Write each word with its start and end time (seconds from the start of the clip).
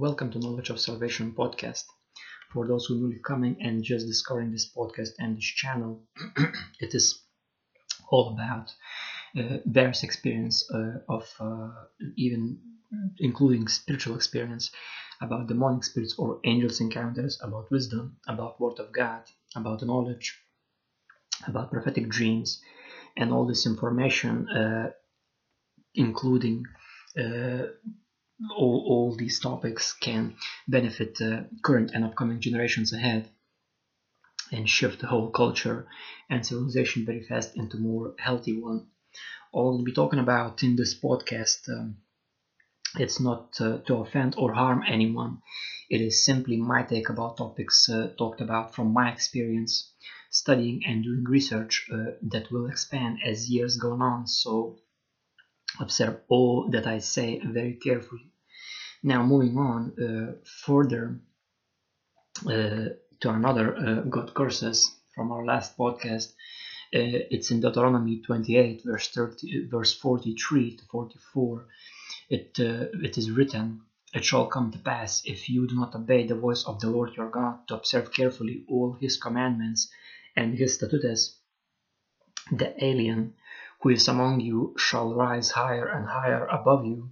Welcome 0.00 0.30
to 0.30 0.38
Knowledge 0.38 0.70
of 0.70 0.80
Salvation 0.80 1.34
podcast. 1.36 1.84
For 2.54 2.66
those 2.66 2.86
who 2.86 2.94
are 2.94 3.00
newly 3.00 3.20
coming 3.22 3.58
and 3.60 3.84
just 3.84 4.06
discovering 4.06 4.50
this 4.50 4.72
podcast 4.74 5.10
and 5.18 5.36
this 5.36 5.44
channel, 5.44 6.04
it 6.80 6.94
is 6.94 7.22
all 8.08 8.32
about 8.32 8.72
uh, 9.38 9.58
various 9.66 10.02
experience 10.02 10.66
uh, 10.72 11.00
of 11.06 11.30
uh, 11.38 11.68
even 12.16 12.58
including 13.18 13.68
spiritual 13.68 14.16
experience 14.16 14.70
about 15.20 15.48
demonic 15.48 15.84
spirits 15.84 16.14
or 16.16 16.40
angels 16.44 16.80
encounters, 16.80 17.38
about 17.42 17.70
wisdom, 17.70 18.16
about 18.26 18.58
word 18.58 18.78
of 18.78 18.90
God, 18.92 19.24
about 19.54 19.82
knowledge, 19.82 20.40
about 21.46 21.70
prophetic 21.70 22.08
dreams, 22.08 22.62
and 23.18 23.34
all 23.34 23.46
this 23.46 23.66
information, 23.66 24.48
uh, 24.48 24.92
including 25.94 26.64
uh, 27.18 27.64
all, 28.48 28.84
all 28.86 29.16
these 29.16 29.38
topics 29.38 29.92
can 29.92 30.34
benefit 30.66 31.20
uh, 31.20 31.42
current 31.62 31.90
and 31.92 32.04
upcoming 32.04 32.40
generations 32.40 32.92
ahead 32.92 33.28
and 34.52 34.68
shift 34.68 35.00
the 35.00 35.06
whole 35.06 35.30
culture 35.30 35.86
and 36.28 36.44
civilization 36.44 37.04
very 37.04 37.22
fast 37.22 37.56
into 37.56 37.76
more 37.76 38.14
healthy 38.18 38.58
one. 38.60 38.86
All 39.52 39.74
we'll 39.74 39.84
be 39.84 39.92
talking 39.92 40.18
about 40.18 40.62
in 40.62 40.76
this 40.76 40.98
podcast, 40.98 41.68
um, 41.68 41.98
it's 42.98 43.20
not 43.20 43.60
uh, 43.60 43.78
to 43.86 43.96
offend 43.96 44.34
or 44.38 44.54
harm 44.54 44.82
anyone. 44.86 45.42
It 45.88 46.00
is 46.00 46.24
simply 46.24 46.56
my 46.56 46.82
take 46.82 47.08
about 47.08 47.36
topics 47.36 47.88
uh, 47.88 48.12
talked 48.16 48.40
about 48.40 48.74
from 48.74 48.92
my 48.92 49.12
experience 49.12 49.92
studying 50.30 50.82
and 50.86 51.02
doing 51.04 51.24
research 51.24 51.88
uh, 51.92 52.12
that 52.22 52.50
will 52.50 52.66
expand 52.66 53.18
as 53.24 53.50
years 53.50 53.76
go 53.76 53.92
on. 53.92 54.26
So 54.26 54.78
observe 55.78 56.20
all 56.28 56.70
that 56.70 56.86
I 56.86 56.98
say 56.98 57.40
very 57.44 57.74
carefully 57.74 58.29
now, 59.02 59.22
moving 59.22 59.56
on 59.56 59.92
uh, 59.98 60.34
further 60.44 61.18
uh, 62.44 62.90
to 63.20 63.30
another 63.30 63.74
uh, 63.74 64.00
God 64.02 64.34
curses 64.34 64.94
from 65.14 65.32
our 65.32 65.44
last 65.44 65.78
podcast. 65.78 66.32
it's 66.92 67.50
in 67.50 67.60
Deuteronomy 67.60 68.20
28, 68.20 68.82
verse 68.84 69.08
30, 69.08 69.68
verse 69.68 69.94
43 69.94 70.76
to 70.76 70.84
44. 70.84 71.66
It 72.28 72.58
it 72.58 73.16
is 73.16 73.30
written, 73.30 73.82
"It 74.12 74.24
shall 74.24 74.46
come 74.46 74.70
to 74.72 74.78
pass 74.78 75.22
if 75.24 75.48
you 75.48 75.66
do 75.66 75.76
not 75.76 75.94
obey 75.94 76.26
the 76.26 76.34
voice 76.34 76.64
of 76.64 76.80
the 76.80 76.90
Lord 76.90 77.16
your 77.16 77.30
God 77.30 77.66
to 77.68 77.76
observe 77.76 78.12
carefully 78.12 78.64
all 78.68 78.92
His 79.00 79.16
commandments 79.16 79.90
and 80.36 80.58
His 80.58 80.74
statutes, 80.74 81.38
the 82.52 82.70
alien 82.84 83.34
who 83.80 83.88
is 83.90 84.08
among 84.08 84.40
you 84.40 84.74
shall 84.76 85.14
rise 85.14 85.50
higher 85.52 85.88
and 85.88 86.06
higher 86.06 86.44
above 86.46 86.84
you." 86.84 87.10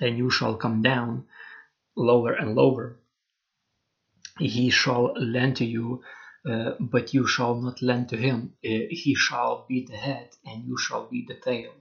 And 0.00 0.18
you 0.18 0.30
shall 0.30 0.56
come 0.56 0.82
down 0.82 1.26
lower 1.96 2.32
and 2.32 2.54
lower. 2.54 2.96
He 4.38 4.70
shall 4.70 5.12
lend 5.14 5.56
to 5.56 5.64
you, 5.64 6.02
uh, 6.48 6.72
but 6.80 7.12
you 7.14 7.26
shall 7.26 7.54
not 7.54 7.82
lend 7.82 8.08
to 8.10 8.16
him. 8.16 8.54
Uh, 8.64 8.88
he 8.90 9.14
shall 9.14 9.66
be 9.68 9.84
the 9.84 9.96
head, 9.96 10.30
and 10.44 10.64
you 10.64 10.76
shall 10.78 11.06
be 11.06 11.24
the 11.26 11.34
tail. 11.34 11.72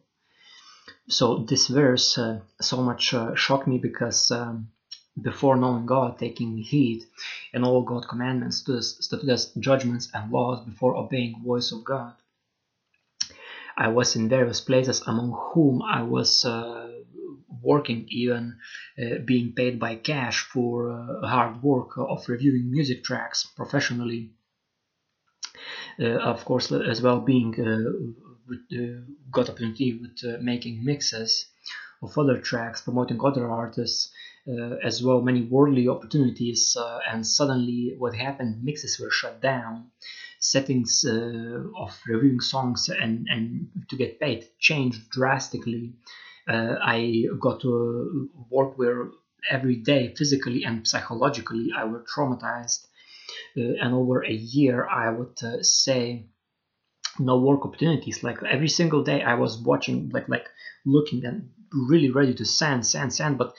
So 1.08 1.40
this 1.40 1.68
verse 1.68 2.18
uh, 2.18 2.42
so 2.60 2.82
much 2.82 3.14
uh, 3.14 3.36
shocked 3.36 3.68
me 3.68 3.78
because 3.78 4.32
um, 4.32 4.70
before 5.20 5.56
knowing 5.58 5.86
God, 5.86 6.20
taking 6.20 6.58
heed 6.58 7.04
and 7.54 7.66
all 7.66 7.82
God 7.82 8.08
commandments, 8.08 8.58
statutes, 8.60 9.52
judgments, 9.60 10.10
and 10.14 10.32
laws, 10.32 10.66
before 10.66 10.96
obeying 10.96 11.42
voice 11.44 11.72
of 11.72 11.84
God, 11.84 12.14
I 13.78 13.88
was 13.90 14.16
in 14.16 14.30
various 14.30 14.62
places 14.62 15.02
among 15.08 15.32
whom 15.32 15.82
I 15.82 16.04
was 16.04 16.46
uh, 16.46 17.01
working, 17.62 18.06
even 18.10 18.58
uh, 19.02 19.20
being 19.26 19.54
paid 19.54 19.80
by 19.80 19.96
cash 19.96 20.44
for 20.44 20.92
uh, 20.92 21.28
hard 21.28 21.62
work 21.64 21.98
of 21.98 22.28
reviewing 22.28 22.72
music 22.72 23.04
tracks 23.04 23.48
professionally. 23.56 24.32
Uh, 26.00 26.18
of 26.34 26.44
course, 26.46 26.72
as 26.72 27.02
well 27.02 27.20
being 27.20 27.52
got 29.32 29.50
opportunity 29.50 30.00
with 30.02 30.42
making 30.42 30.84
mixes 30.84 31.48
of 32.02 32.18
other 32.18 32.40
tracks, 32.40 32.82
promoting 32.82 33.20
other 33.24 33.50
artists, 33.50 34.12
uh, 34.48 34.76
as 34.84 35.04
well 35.04 35.22
many 35.22 35.44
worldly 35.44 35.88
opportunities. 35.88 36.76
Uh, 36.76 37.00
and 37.08 37.26
suddenly, 37.26 37.96
what 37.98 38.16
happened? 38.16 38.64
Mixes 38.64 39.00
were 39.00 39.12
shut 39.12 39.42
down. 39.42 39.92
Settings 40.40 41.06
uh, 41.08 41.62
of 41.78 42.00
reviewing 42.08 42.40
songs 42.40 42.90
and, 42.90 43.28
and 43.30 43.70
to 43.90 43.96
get 43.96 44.20
paid 44.20 44.48
changed 44.60 45.12
drastically. 45.12 45.94
Uh, 46.52 46.76
I 46.82 47.26
got 47.40 47.62
to 47.62 48.30
work 48.50 48.78
where 48.78 49.10
every 49.50 49.78
day, 49.78 50.14
physically 50.18 50.64
and 50.64 50.88
psychologically, 50.88 51.70
I 51.76 51.86
was 51.86 52.02
traumatized. 52.14 52.88
Uh, 53.58 53.76
and 53.82 53.94
over 53.94 54.24
a 54.24 54.32
year, 54.32 54.88
I 54.88 55.10
would 55.10 55.38
uh, 55.44 55.64
say 55.64 56.26
no 57.20 57.40
work 57.40 57.66
opportunities. 57.66 58.24
Like 58.24 58.44
every 58.44 58.70
single 58.70 59.04
day, 59.04 59.22
I 59.24 59.36
was 59.36 59.58
watching, 59.58 60.10
like 60.10 60.28
like 60.28 60.48
looking 60.86 61.26
and 61.26 61.50
really 61.90 62.10
ready 62.10 62.34
to 62.34 62.46
send, 62.46 62.86
send, 62.86 63.14
send, 63.14 63.38
but 63.38 63.54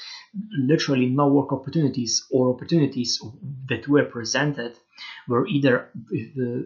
literally 0.52 1.06
no 1.06 1.28
work 1.28 1.52
opportunities 1.52 2.26
or 2.30 2.54
opportunities 2.54 3.20
that 3.68 3.88
were 3.88 4.04
presented 4.04 4.76
were 5.28 5.46
either 5.46 5.90
uh, 6.14 6.62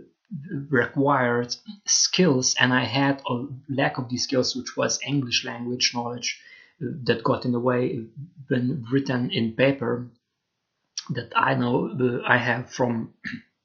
required 0.70 1.54
skills 1.86 2.54
and 2.58 2.72
i 2.72 2.84
had 2.84 3.22
a 3.28 3.46
lack 3.68 3.96
of 3.98 4.08
these 4.08 4.24
skills 4.24 4.56
which 4.56 4.76
was 4.76 4.98
english 5.06 5.44
language 5.44 5.92
knowledge 5.94 6.40
uh, 6.82 6.86
that 7.04 7.22
got 7.22 7.44
in 7.44 7.52
the 7.52 7.60
way 7.60 8.04
when 8.48 8.84
written 8.90 9.30
in 9.30 9.52
paper 9.52 10.10
that 11.10 11.32
i 11.36 11.54
know 11.54 11.88
uh, 12.00 12.26
i 12.26 12.36
have 12.36 12.70
from 12.70 13.14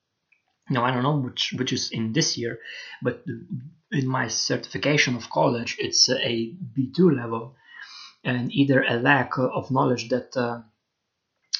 now 0.69 0.85
i 0.85 0.91
don't 0.91 1.03
know 1.03 1.17
which 1.17 1.53
which 1.57 1.73
is 1.73 1.89
in 1.91 2.13
this 2.13 2.37
year 2.37 2.59
but 3.01 3.23
in 3.91 4.07
my 4.07 4.27
certification 4.27 5.15
of 5.15 5.29
college 5.31 5.77
it's 5.79 6.09
a 6.09 6.53
b2 6.77 7.15
level 7.15 7.55
and 8.23 8.51
either 8.53 8.83
a 8.83 8.97
lack 8.97 9.37
of 9.37 9.71
knowledge 9.71 10.09
that 10.09 10.37
uh, 10.37 10.61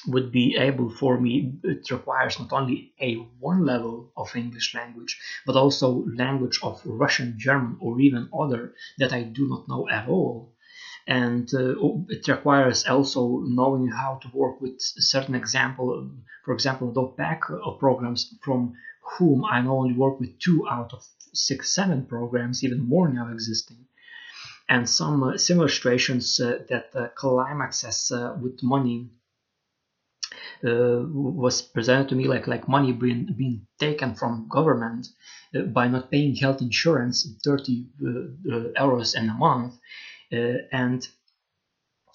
would 0.06 0.32
be 0.32 0.56
able 0.56 0.90
for 0.90 1.20
me 1.20 1.52
it 1.62 1.90
requires 1.90 2.38
not 2.38 2.52
only 2.52 2.92
a 3.00 3.14
one 3.38 3.64
level 3.64 4.12
of 4.16 4.34
english 4.34 4.74
language 4.74 5.20
but 5.46 5.56
also 5.56 6.04
language 6.16 6.58
of 6.62 6.80
russian 6.84 7.34
german 7.38 7.76
or 7.80 8.00
even 8.00 8.28
other 8.38 8.74
that 8.98 9.12
i 9.12 9.22
do 9.22 9.48
not 9.48 9.68
know 9.68 9.88
at 9.88 10.08
all. 10.08 10.52
And 11.04 11.52
uh, 11.52 11.74
it 12.08 12.28
requires 12.28 12.86
also 12.86 13.42
knowing 13.44 13.88
how 13.88 14.20
to 14.22 14.28
work 14.32 14.60
with 14.60 14.76
certain 14.78 15.34
example 15.34 16.10
for 16.44 16.54
example 16.54 16.92
the 16.92 17.06
pack 17.20 17.42
of 17.50 17.80
programs 17.80 18.32
from 18.44 18.74
whom 19.18 19.44
i 19.44 19.58
only 19.66 19.94
work 19.94 20.20
with 20.20 20.38
two 20.38 20.64
out 20.68 20.92
of 20.92 21.04
six 21.32 21.74
seven 21.74 22.06
programs 22.06 22.62
even 22.62 22.88
more 22.88 23.08
now 23.08 23.32
existing 23.32 23.84
and 24.68 24.88
some 24.88 25.22
uh, 25.22 25.36
similar 25.36 25.68
situations 25.68 26.40
uh, 26.40 26.58
that 26.68 26.86
uh, 26.94 27.08
climax 27.16 27.82
has 27.82 28.12
uh, 28.12 28.36
with 28.40 28.62
money 28.62 29.10
uh, 30.64 31.02
was 31.12 31.62
presented 31.62 32.08
to 32.08 32.14
me 32.14 32.24
like 32.24 32.46
like 32.46 32.68
money 32.68 32.92
being 32.92 33.26
being 33.36 33.66
taken 33.78 34.14
from 34.14 34.48
government 34.48 35.08
uh, 35.54 35.62
by 35.62 35.88
not 35.88 36.10
paying 36.10 36.34
health 36.34 36.60
insurance 36.60 37.26
30 37.44 37.86
uh, 38.00 38.06
euros 38.80 39.16
in 39.16 39.28
a 39.28 39.34
month 39.34 39.74
and 40.72 41.08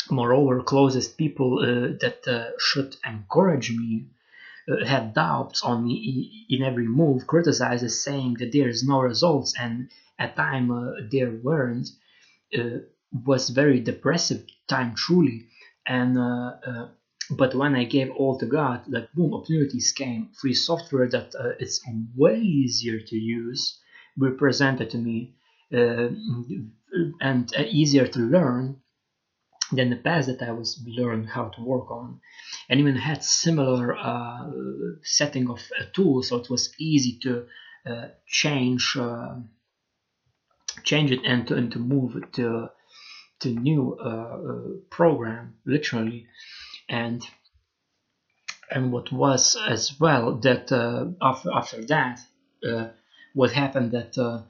moreover 0.10 0.64
closest 0.64 1.18
people 1.18 1.60
that 2.02 2.56
should 2.58 2.96
encourage 3.06 3.70
me 3.72 4.08
uh, 4.70 4.84
had 4.86 5.14
doubts 5.14 5.64
on 5.64 5.86
me 5.86 6.46
in 6.50 6.62
every 6.62 6.88
move, 6.88 7.26
criticizes, 7.26 8.04
saying 8.04 8.36
that 8.40 8.52
there 8.52 8.68
is 8.68 8.84
no 8.84 9.00
results, 9.00 9.54
and 9.58 9.90
at 10.20 10.36
time 10.36 10.70
uh, 10.72 10.92
there 11.10 11.32
weren't, 11.32 11.90
uh, 12.58 12.80
was 13.26 13.50
very 13.50 13.80
depressive 13.80 14.46
time 14.68 14.94
truly. 14.94 15.46
And 15.86 16.18
but 17.30 17.56
when 17.56 17.76
I 17.76 17.84
gave 17.84 18.10
all 18.12 18.38
to 18.40 18.46
God, 18.46 18.84
like 18.88 19.12
boom, 19.14 19.34
opportunities 19.34 19.92
came. 19.92 20.30
Free 20.40 20.54
software 20.54 21.10
that 21.10 21.36
uh, 21.36 21.50
it's 21.60 21.82
way 22.16 22.40
easier 22.40 23.00
to 23.00 23.16
use 23.16 23.80
were 24.18 24.32
presented 24.32 24.90
to 24.92 24.98
me 24.98 25.36
uh, 25.74 26.10
and 27.20 27.54
uh, 27.58 27.64
easier 27.68 28.08
to 28.08 28.20
learn 28.20 28.78
than 29.72 29.90
the 29.90 29.98
past 29.98 30.28
that 30.28 30.42
I 30.42 30.52
was 30.52 30.82
learned 30.88 31.28
how 31.28 31.50
to 31.50 31.62
work 31.62 31.92
on. 31.92 32.22
And 32.70 32.80
even 32.80 32.96
had 32.96 33.24
similar 33.24 33.98
uh, 33.98 34.50
setting 35.04 35.50
of 35.50 35.60
a 35.80 35.86
tool, 35.94 36.24
so 36.24 36.38
it 36.38 36.50
was 36.50 36.74
easy 36.80 37.20
to 37.24 37.46
uh, 37.86 38.08
change 38.26 38.96
uh, 38.98 39.36
change 40.84 41.12
it 41.12 41.20
and 41.26 41.48
to, 41.48 41.56
and 41.56 41.72
to 41.74 41.80
move 41.80 42.16
it 42.16 42.34
to 42.34 42.70
to 43.40 43.50
new 43.50 43.98
program 44.90 45.56
literally 45.66 46.28
and 46.90 47.22
and 48.70 48.92
what 48.92 49.12
was 49.12 49.58
as 49.68 50.00
well 50.00 50.36
that 50.36 50.72
uh, 50.72 51.06
after 51.22 51.52
after 51.54 51.84
that 51.86 52.20
uh, 52.68 52.88
what 53.34 53.52
happened 53.52 53.92
that 53.92 54.18
uh, 54.18 54.42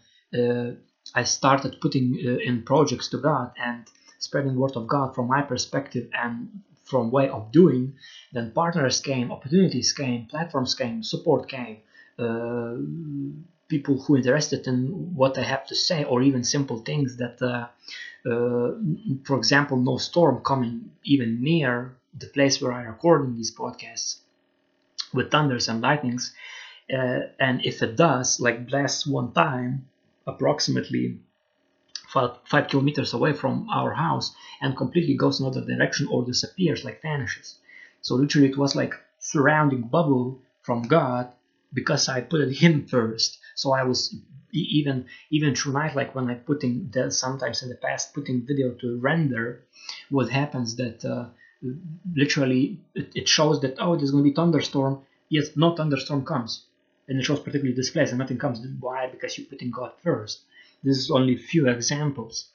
I 1.15 1.23
started 1.23 1.79
putting 1.81 2.15
in 2.15 2.63
projects 2.63 3.09
to 3.09 3.17
God 3.17 3.51
and 3.57 3.87
spreading 4.19 4.55
word 4.55 4.75
of 4.75 4.87
God 4.87 5.15
from 5.15 5.27
my 5.27 5.41
perspective 5.41 6.09
and 6.13 6.61
from 6.87 7.11
way 7.11 7.29
of 7.29 7.51
doing, 7.51 7.95
then 8.31 8.51
partners 8.51 9.01
came, 9.01 9.31
opportunities 9.31 9.93
came, 9.93 10.25
platforms 10.25 10.73
came, 10.73 11.03
support 11.03 11.49
came, 11.49 11.77
uh, 12.17 12.75
people 13.67 14.01
who 14.01 14.15
interested 14.15 14.65
in 14.67 15.15
what 15.15 15.37
I 15.37 15.43
have 15.43 15.67
to 15.67 15.75
say, 15.75 16.05
or 16.05 16.21
even 16.21 16.43
simple 16.43 16.79
things 16.79 17.17
that, 17.17 17.41
uh, 17.41 17.67
uh, 18.29 18.71
for 19.25 19.37
example, 19.37 19.77
no 19.77 19.97
storm 19.97 20.43
coming 20.43 20.91
even 21.03 21.43
near 21.43 21.97
the 22.17 22.27
place 22.27 22.61
where 22.61 22.73
I 22.73 22.83
record 22.83 23.35
these 23.35 23.55
podcasts 23.55 24.19
with 25.13 25.31
thunders 25.31 25.67
and 25.67 25.81
lightnings. 25.81 26.33
Uh, 26.91 27.19
and 27.39 27.65
if 27.65 27.81
it 27.81 27.95
does, 27.95 28.39
like 28.39 28.67
blast 28.67 29.07
one 29.07 29.33
time, 29.33 29.87
approximately 30.25 31.19
five, 32.07 32.37
five 32.45 32.67
kilometers 32.67 33.13
away 33.13 33.33
from 33.33 33.69
our 33.69 33.93
house, 33.93 34.33
and 34.61 34.75
completely 34.77 35.15
goes 35.15 35.39
another 35.39 35.65
direction 35.65 36.07
or 36.07 36.25
disappears, 36.25 36.83
like 36.83 37.01
vanishes. 37.01 37.59
So 38.01 38.15
literally, 38.15 38.49
it 38.49 38.57
was 38.57 38.75
like 38.75 38.93
surrounding 39.19 39.81
bubble 39.81 40.41
from 40.61 40.83
God 40.83 41.31
because 41.73 42.07
I 42.07 42.21
put 42.21 42.53
Him 42.53 42.87
first. 42.87 43.39
So 43.55 43.73
I 43.73 43.83
was 43.83 44.15
even 44.51 45.05
even 45.29 45.53
tonight, 45.53 45.95
like 45.95 46.15
when 46.15 46.29
I 46.29 46.35
putting 46.35 46.89
the 46.91 47.11
sometimes 47.11 47.63
in 47.63 47.69
the 47.69 47.75
past 47.75 48.13
putting 48.13 48.45
video 48.45 48.71
to 48.75 48.99
render, 48.99 49.63
what 50.09 50.29
happens 50.29 50.75
that 50.77 51.03
uh, 51.03 51.29
literally 52.15 52.79
it, 52.93 53.11
it 53.15 53.27
shows 53.27 53.61
that 53.61 53.75
oh 53.79 53.95
there's 53.95 54.11
going 54.11 54.23
to 54.23 54.29
be 54.29 54.35
thunderstorm. 54.35 55.03
Yes, 55.29 55.55
no 55.55 55.75
thunderstorm 55.75 56.25
comes, 56.25 56.65
and 57.07 57.19
it 57.19 57.23
shows 57.23 57.39
particularly 57.39 57.75
this 57.75 57.89
place, 57.89 58.09
and 58.09 58.19
nothing 58.19 58.37
comes. 58.37 58.59
Why? 58.79 59.07
Because 59.07 59.37
you're 59.37 59.47
putting 59.47 59.71
God 59.71 59.91
first. 60.03 60.41
This 60.83 60.97
is 60.97 61.11
only 61.11 61.35
few 61.35 61.67
examples. 61.67 62.49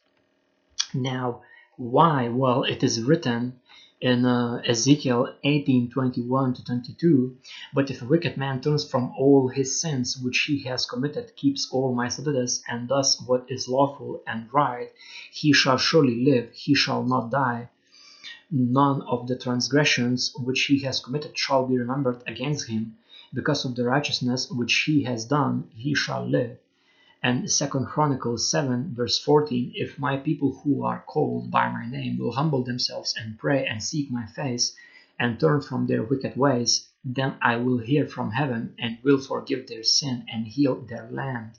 Now, 0.94 1.43
why? 1.76 2.28
Well, 2.28 2.62
it 2.64 2.82
is 2.82 3.02
written 3.02 3.60
in 4.00 4.25
uh, 4.25 4.60
Ezekiel 4.66 5.34
18:21 5.44 6.55
to 6.56 6.64
22, 6.64 7.37
but 7.72 7.90
if 7.90 8.02
a 8.02 8.05
wicked 8.05 8.37
man 8.37 8.60
turns 8.60 8.88
from 8.88 9.12
all 9.16 9.48
his 9.48 9.81
sins 9.81 10.19
which 10.19 10.40
he 10.40 10.64
has 10.64 10.87
committed, 10.87 11.37
keeps 11.37 11.70
all 11.70 11.94
my 11.94 12.08
statutes, 12.08 12.62
and 12.69 12.88
does 12.88 13.20
what 13.26 13.46
is 13.48 13.69
lawful 13.69 14.22
and 14.26 14.52
right, 14.52 14.90
he 15.31 15.52
shall 15.52 15.78
surely 15.78 16.25
live, 16.25 16.50
he 16.52 16.75
shall 16.75 17.05
not 17.05 17.31
die. 17.31 17.69
None 18.52 19.02
of 19.02 19.26
the 19.26 19.37
transgressions 19.37 20.32
which 20.38 20.66
he 20.66 20.78
has 20.81 21.00
committed 21.00 21.37
shall 21.37 21.66
be 21.66 21.76
remembered 21.76 22.22
against 22.26 22.69
him. 22.69 22.99
Because 23.34 23.64
of 23.64 23.75
the 23.75 23.84
righteousness 23.84 24.50
which 24.50 24.75
he 24.87 25.02
has 25.02 25.25
done, 25.25 25.70
he 25.75 25.94
shall 25.94 26.25
live 26.25 26.58
and 27.22 27.49
second 27.49 27.87
chronicles 27.87 28.50
7 28.50 28.93
verse 28.94 29.19
14 29.19 29.72
if 29.76 29.99
my 29.99 30.16
people 30.16 30.60
who 30.64 30.84
are 30.84 31.04
called 31.06 31.50
by 31.50 31.70
my 31.70 31.88
name 31.88 32.19
will 32.19 32.32
humble 32.32 32.64
themselves 32.64 33.14
and 33.16 33.38
pray 33.38 33.64
and 33.64 33.82
seek 33.82 34.10
my 34.10 34.26
face 34.26 34.75
and 35.20 35.38
turn 35.38 35.60
from 35.60 35.87
their 35.87 36.02
wicked 36.02 36.37
ways 36.37 36.88
then 37.05 37.34
i 37.40 37.56
will 37.56 37.78
hear 37.78 38.06
from 38.06 38.32
heaven 38.32 38.75
and 38.78 38.98
will 39.05 39.19
forgive 39.19 39.69
their 39.69 39.84
sin 39.84 40.26
and 40.32 40.48
heal 40.48 40.75
their 40.88 41.08
land 41.12 41.52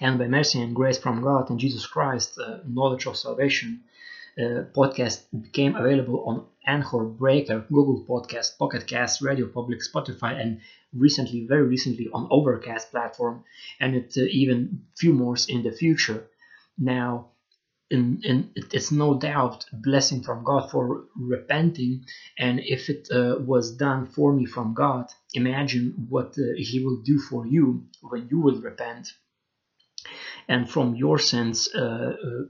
and 0.00 0.18
by 0.18 0.26
mercy 0.26 0.60
and 0.60 0.74
grace 0.74 0.98
from 0.98 1.22
god 1.22 1.48
and 1.48 1.60
jesus 1.60 1.86
christ 1.86 2.36
uh, 2.38 2.58
knowledge 2.66 3.06
of 3.06 3.16
salvation 3.16 3.80
uh, 4.38 4.64
podcast 4.74 5.24
became 5.42 5.76
available 5.76 6.24
on 6.26 6.46
Anchor, 6.66 7.04
Breaker, 7.04 7.64
Google 7.72 8.04
Podcast, 8.08 8.58
Pocket 8.58 8.86
Cast, 8.86 9.20
Radio 9.20 9.46
Public, 9.46 9.80
Spotify, 9.80 10.40
and 10.40 10.60
recently, 10.92 11.46
very 11.46 11.66
recently, 11.66 12.08
on 12.12 12.28
Overcast 12.30 12.90
platform, 12.90 13.44
and 13.80 13.94
it 13.94 14.14
uh, 14.16 14.22
even 14.30 14.84
few 14.96 15.12
more 15.12 15.36
in 15.48 15.62
the 15.62 15.72
future. 15.72 16.26
Now, 16.78 17.30
in, 17.90 18.20
in, 18.24 18.50
it's 18.56 18.90
no 18.90 19.18
doubt 19.18 19.66
a 19.72 19.76
blessing 19.76 20.22
from 20.22 20.42
God 20.44 20.70
for 20.70 21.04
repenting, 21.16 22.06
and 22.38 22.60
if 22.60 22.88
it 22.88 23.08
uh, 23.12 23.36
was 23.40 23.76
done 23.76 24.06
for 24.06 24.32
me 24.32 24.46
from 24.46 24.74
God, 24.74 25.06
imagine 25.34 26.06
what 26.08 26.36
uh, 26.38 26.54
He 26.56 26.82
will 26.84 27.02
do 27.02 27.18
for 27.18 27.46
you 27.46 27.86
when 28.00 28.28
you 28.30 28.40
will 28.40 28.60
repent. 28.60 29.12
And 30.48 30.68
from 30.68 30.94
your 30.94 31.18
sins, 31.18 31.68
uh, 31.74 31.80
uh, 31.80 32.44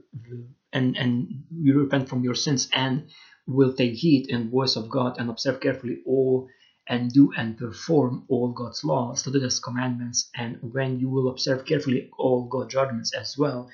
and 0.75 0.97
and 0.97 1.43
you 1.49 1.79
repent 1.79 2.09
from 2.09 2.23
your 2.23 2.35
sins 2.35 2.69
and 2.73 3.09
will 3.47 3.73
take 3.73 3.93
heed 3.93 4.29
in 4.29 4.51
voice 4.51 4.75
of 4.75 4.89
God 4.89 5.17
and 5.19 5.29
observe 5.29 5.59
carefully 5.61 6.01
all 6.05 6.47
and 6.87 7.11
do 7.11 7.31
and 7.35 7.57
perform 7.57 8.25
all 8.29 8.51
God's 8.51 8.83
laws, 8.83 9.21
statutes, 9.21 9.59
commandments, 9.59 10.29
and 10.35 10.59
when 10.61 10.99
you 10.99 11.09
will 11.09 11.29
observe 11.29 11.65
carefully 11.65 12.09
all 12.17 12.47
God's 12.47 12.73
judgments 12.73 13.13
as 13.15 13.35
well, 13.37 13.69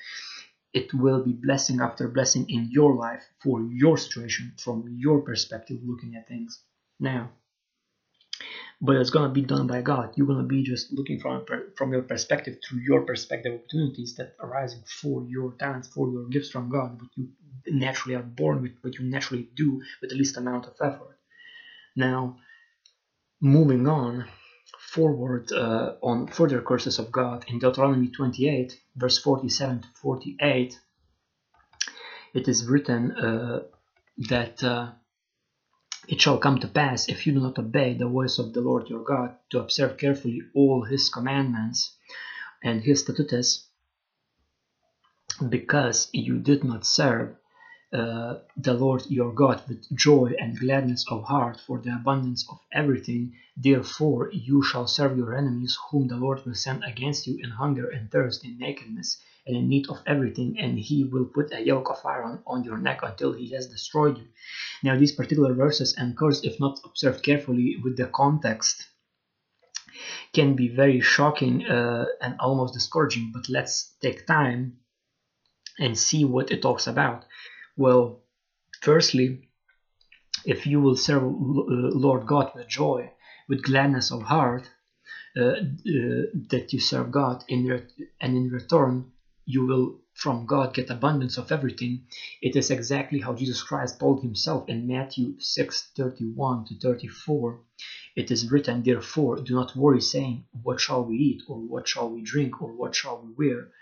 it 0.72 0.94
will 0.94 1.22
be 1.22 1.32
blessing 1.32 1.80
after 1.80 2.08
blessing 2.08 2.48
in 2.48 2.70
your 2.70 2.94
life 2.94 3.22
for 3.42 3.60
your 3.70 3.98
situation 3.98 4.54
from 4.58 4.96
your 4.96 5.20
perspective 5.20 5.78
looking 5.84 6.14
at 6.16 6.28
things. 6.28 6.62
Now, 6.98 7.32
but 8.84 8.96
it's 8.96 9.10
gonna 9.10 9.32
be 9.32 9.42
done 9.42 9.68
by 9.68 9.80
God. 9.80 10.12
You're 10.16 10.26
gonna 10.26 10.42
be 10.42 10.64
just 10.64 10.92
looking 10.92 11.20
from 11.20 11.46
from 11.76 11.92
your 11.92 12.02
perspective 12.02 12.56
through 12.62 12.80
your 12.80 13.02
perspective 13.02 13.54
opportunities 13.54 14.16
that 14.16 14.34
arising 14.40 14.82
for 15.00 15.24
your 15.28 15.52
talents, 15.52 15.86
for 15.88 16.10
your 16.10 16.26
gifts 16.26 16.50
from 16.50 16.68
God, 16.68 17.00
what 17.00 17.10
you 17.16 17.28
naturally 17.68 18.16
are 18.16 18.24
born 18.24 18.60
with, 18.60 18.72
what 18.80 18.98
you 18.98 19.08
naturally 19.08 19.48
do 19.54 19.80
with 20.00 20.10
the 20.10 20.16
least 20.16 20.36
amount 20.36 20.66
of 20.66 20.74
effort. 20.82 21.16
Now, 21.94 22.38
moving 23.40 23.86
on 23.86 24.26
forward 24.80 25.52
uh, 25.52 25.94
on 26.02 26.26
further 26.26 26.60
curses 26.60 26.98
of 26.98 27.12
God 27.12 27.44
in 27.46 27.60
Deuteronomy 27.60 28.08
28, 28.08 28.80
verse 28.96 29.18
47 29.18 29.82
to 29.82 29.88
48, 29.94 30.78
it 32.34 32.48
is 32.48 32.66
written 32.66 33.12
uh, 33.12 33.60
that. 34.28 34.64
Uh, 34.64 34.90
it 36.08 36.20
shall 36.20 36.38
come 36.38 36.58
to 36.58 36.68
pass, 36.68 37.08
if 37.08 37.26
you 37.26 37.32
do 37.32 37.40
not 37.40 37.58
obey 37.58 37.94
the 37.94 38.08
voice 38.08 38.38
of 38.38 38.52
the 38.52 38.60
Lord 38.60 38.88
your 38.88 39.04
God, 39.04 39.36
to 39.50 39.60
observe 39.60 39.98
carefully 39.98 40.42
all 40.54 40.82
his 40.82 41.08
commandments 41.08 41.96
and 42.62 42.82
his 42.82 43.00
statutes, 43.00 43.66
because 45.48 46.08
you 46.12 46.38
did 46.38 46.64
not 46.64 46.84
serve 46.84 47.36
uh, 47.92 48.38
the 48.56 48.74
Lord 48.74 49.04
your 49.08 49.32
God 49.32 49.62
with 49.68 49.84
joy 49.94 50.32
and 50.38 50.58
gladness 50.58 51.04
of 51.10 51.24
heart 51.24 51.60
for 51.66 51.78
the 51.78 51.94
abundance 51.94 52.46
of 52.50 52.58
everything. 52.72 53.34
Therefore, 53.56 54.30
you 54.32 54.62
shall 54.62 54.86
serve 54.86 55.16
your 55.16 55.36
enemies, 55.36 55.78
whom 55.90 56.08
the 56.08 56.16
Lord 56.16 56.44
will 56.44 56.54
send 56.54 56.84
against 56.84 57.26
you 57.26 57.38
in 57.42 57.50
hunger 57.50 57.88
and 57.88 58.10
thirst, 58.10 58.44
in 58.44 58.58
nakedness 58.58 59.18
and 59.46 59.56
in 59.56 59.68
need 59.68 59.88
of 59.88 60.02
everything, 60.06 60.56
and 60.58 60.78
he 60.78 61.04
will 61.04 61.24
put 61.24 61.52
a 61.52 61.60
yoke 61.60 61.90
of 61.90 62.04
iron 62.04 62.40
on 62.46 62.64
your 62.64 62.78
neck 62.78 63.00
until 63.02 63.32
he 63.32 63.50
has 63.50 63.66
destroyed 63.66 64.18
you. 64.18 64.26
Now, 64.82 64.96
these 64.96 65.12
particular 65.12 65.52
verses 65.52 65.94
and 65.96 66.16
curse, 66.16 66.44
if 66.44 66.60
not 66.60 66.78
observed 66.84 67.22
carefully 67.22 67.76
with 67.82 67.96
the 67.96 68.06
context, 68.06 68.86
can 70.32 70.54
be 70.54 70.68
very 70.68 71.00
shocking 71.00 71.66
uh, 71.66 72.06
and 72.20 72.36
almost 72.38 72.74
discouraging, 72.74 73.32
but 73.34 73.48
let's 73.48 73.94
take 74.00 74.26
time 74.26 74.78
and 75.78 75.98
see 75.98 76.24
what 76.24 76.50
it 76.50 76.62
talks 76.62 76.86
about. 76.86 77.24
Well, 77.76 78.20
firstly, 78.80 79.48
if 80.44 80.66
you 80.66 80.80
will 80.80 80.96
serve 80.96 81.22
Lord 81.24 82.26
God 82.26 82.52
with 82.54 82.68
joy, 82.68 83.10
with 83.48 83.62
gladness 83.62 84.10
of 84.10 84.22
heart, 84.22 84.68
uh, 85.36 85.42
uh, 85.42 85.62
that 86.50 86.68
you 86.72 86.80
serve 86.80 87.10
God, 87.10 87.44
in 87.48 87.88
and 88.20 88.36
in 88.36 88.50
return 88.50 89.12
you 89.44 89.66
will 89.66 89.98
from 90.14 90.46
God 90.46 90.74
get 90.74 90.90
abundance 90.90 91.38
of 91.38 91.50
everything. 91.50 92.06
It 92.40 92.54
is 92.54 92.70
exactly 92.70 93.20
how 93.20 93.34
Jesus 93.34 93.62
Christ 93.62 93.98
told 93.98 94.22
himself 94.22 94.68
in 94.68 94.86
Matthew 94.86 95.38
6:31 95.38 96.66
to 96.66 96.78
34. 96.78 97.60
It 98.14 98.30
is 98.30 98.50
written, 98.50 98.82
Therefore, 98.82 99.40
do 99.40 99.54
not 99.54 99.74
worry, 99.74 100.00
saying, 100.00 100.44
What 100.62 100.80
shall 100.80 101.04
we 101.04 101.16
eat, 101.16 101.42
or 101.48 101.58
what 101.58 101.88
shall 101.88 102.10
we 102.10 102.22
drink, 102.22 102.60
or 102.62 102.72
what 102.72 102.94
shall 102.94 103.20
we 103.20 103.32
wear? 103.32 103.72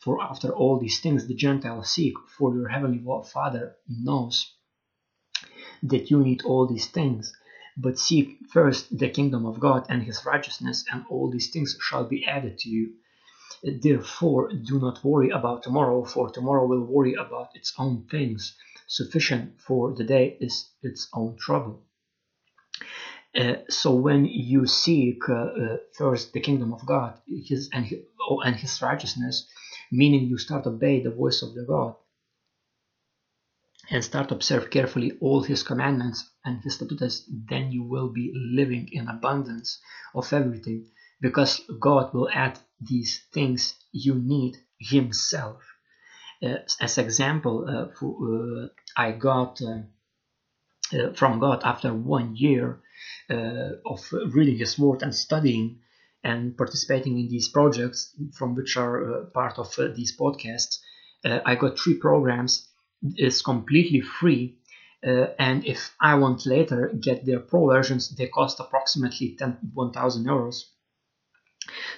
For 0.00 0.20
after 0.22 0.50
all 0.50 0.78
these 0.78 1.00
things 1.00 1.26
the 1.26 1.34
Gentiles 1.34 1.90
seek, 1.90 2.14
for 2.36 2.54
your 2.54 2.68
heavenly 2.68 3.02
Father 3.24 3.76
knows 3.88 4.54
that 5.82 6.10
you 6.10 6.22
need 6.22 6.42
all 6.42 6.66
these 6.66 6.88
things. 6.88 7.32
But 7.76 7.98
seek 7.98 8.38
first 8.50 8.98
the 8.98 9.08
kingdom 9.08 9.46
of 9.46 9.60
God 9.60 9.86
and 9.88 10.02
his 10.02 10.24
righteousness, 10.26 10.84
and 10.92 11.04
all 11.08 11.30
these 11.30 11.50
things 11.50 11.78
shall 11.80 12.04
be 12.04 12.26
added 12.26 12.58
to 12.58 12.68
you. 12.68 12.94
Therefore, 13.62 14.52
do 14.52 14.78
not 14.78 15.04
worry 15.04 15.30
about 15.30 15.62
tomorrow, 15.62 16.04
for 16.04 16.30
tomorrow 16.30 16.66
will 16.66 16.84
worry 16.84 17.14
about 17.14 17.54
its 17.54 17.72
own 17.78 18.06
things. 18.10 18.56
Sufficient 18.86 19.60
for 19.60 19.94
the 19.94 20.04
day 20.04 20.36
is 20.40 20.70
its 20.82 21.08
own 21.12 21.36
trouble. 21.36 21.82
Uh, 23.34 23.56
so 23.68 23.94
when 23.94 24.24
you 24.24 24.66
seek 24.66 25.28
uh, 25.28 25.34
uh, 25.34 25.76
first 25.92 26.32
the 26.32 26.40
kingdom 26.40 26.72
of 26.72 26.86
God, 26.86 27.20
his 27.26 27.68
and 27.72 27.84
his, 27.84 28.00
oh, 28.20 28.40
and 28.40 28.56
his 28.56 28.80
righteousness, 28.80 29.46
meaning 29.92 30.26
you 30.26 30.38
start 30.38 30.66
obey 30.66 31.02
the 31.02 31.10
voice 31.10 31.42
of 31.42 31.54
the 31.54 31.64
God 31.64 31.96
and 33.90 34.02
start 34.02 34.32
observe 34.32 34.70
carefully 34.70 35.12
all 35.20 35.42
his 35.42 35.62
commandments 35.62 36.28
and 36.44 36.62
his 36.62 36.74
statutes, 36.74 37.28
then 37.28 37.70
you 37.70 37.82
will 37.82 38.08
be 38.08 38.32
living 38.34 38.88
in 38.90 39.08
abundance 39.08 39.78
of 40.14 40.32
everything 40.32 40.86
because 41.20 41.60
God 41.80 42.12
will 42.14 42.28
add 42.32 42.58
these 42.80 43.22
things 43.32 43.74
you 43.92 44.14
need 44.14 44.56
himself. 44.78 45.62
Uh, 46.42 46.56
as 46.80 46.98
example, 46.98 47.66
uh, 47.68 47.94
for, 47.98 48.64
uh, 48.64 48.68
I 48.96 49.12
got 49.12 49.60
uh, 49.62 49.82
uh, 50.94 51.12
from 51.14 51.40
God 51.40 51.62
after 51.64 51.92
one 51.92 52.36
year 52.36 52.80
uh, 53.28 53.70
of 53.84 54.08
reading 54.32 54.58
His 54.58 54.78
Word 54.78 55.02
and 55.02 55.12
studying 55.12 55.80
and 56.22 56.56
participating 56.56 57.18
in 57.18 57.28
these 57.28 57.48
projects 57.48 58.14
from 58.32 58.54
which 58.54 58.76
are 58.76 59.02
uh, 59.02 59.24
part 59.26 59.58
of 59.58 59.76
uh, 59.78 59.88
these 59.88 60.16
podcasts. 60.16 60.78
Uh, 61.24 61.40
I 61.44 61.56
got 61.56 61.78
three 61.78 61.94
programs. 61.94 62.68
It's 63.16 63.42
completely 63.42 64.00
free. 64.00 64.58
and 65.02 65.64
if 65.64 65.94
I 66.00 66.14
want 66.14 66.46
later 66.46 66.92
get 67.00 67.24
their 67.26 67.40
pro 67.40 67.66
versions, 67.66 68.14
they 68.16 68.28
cost 68.28 68.60
approximately 68.60 69.36
10, 69.36 69.58
1,000 69.74 70.24
euros. 70.24 70.64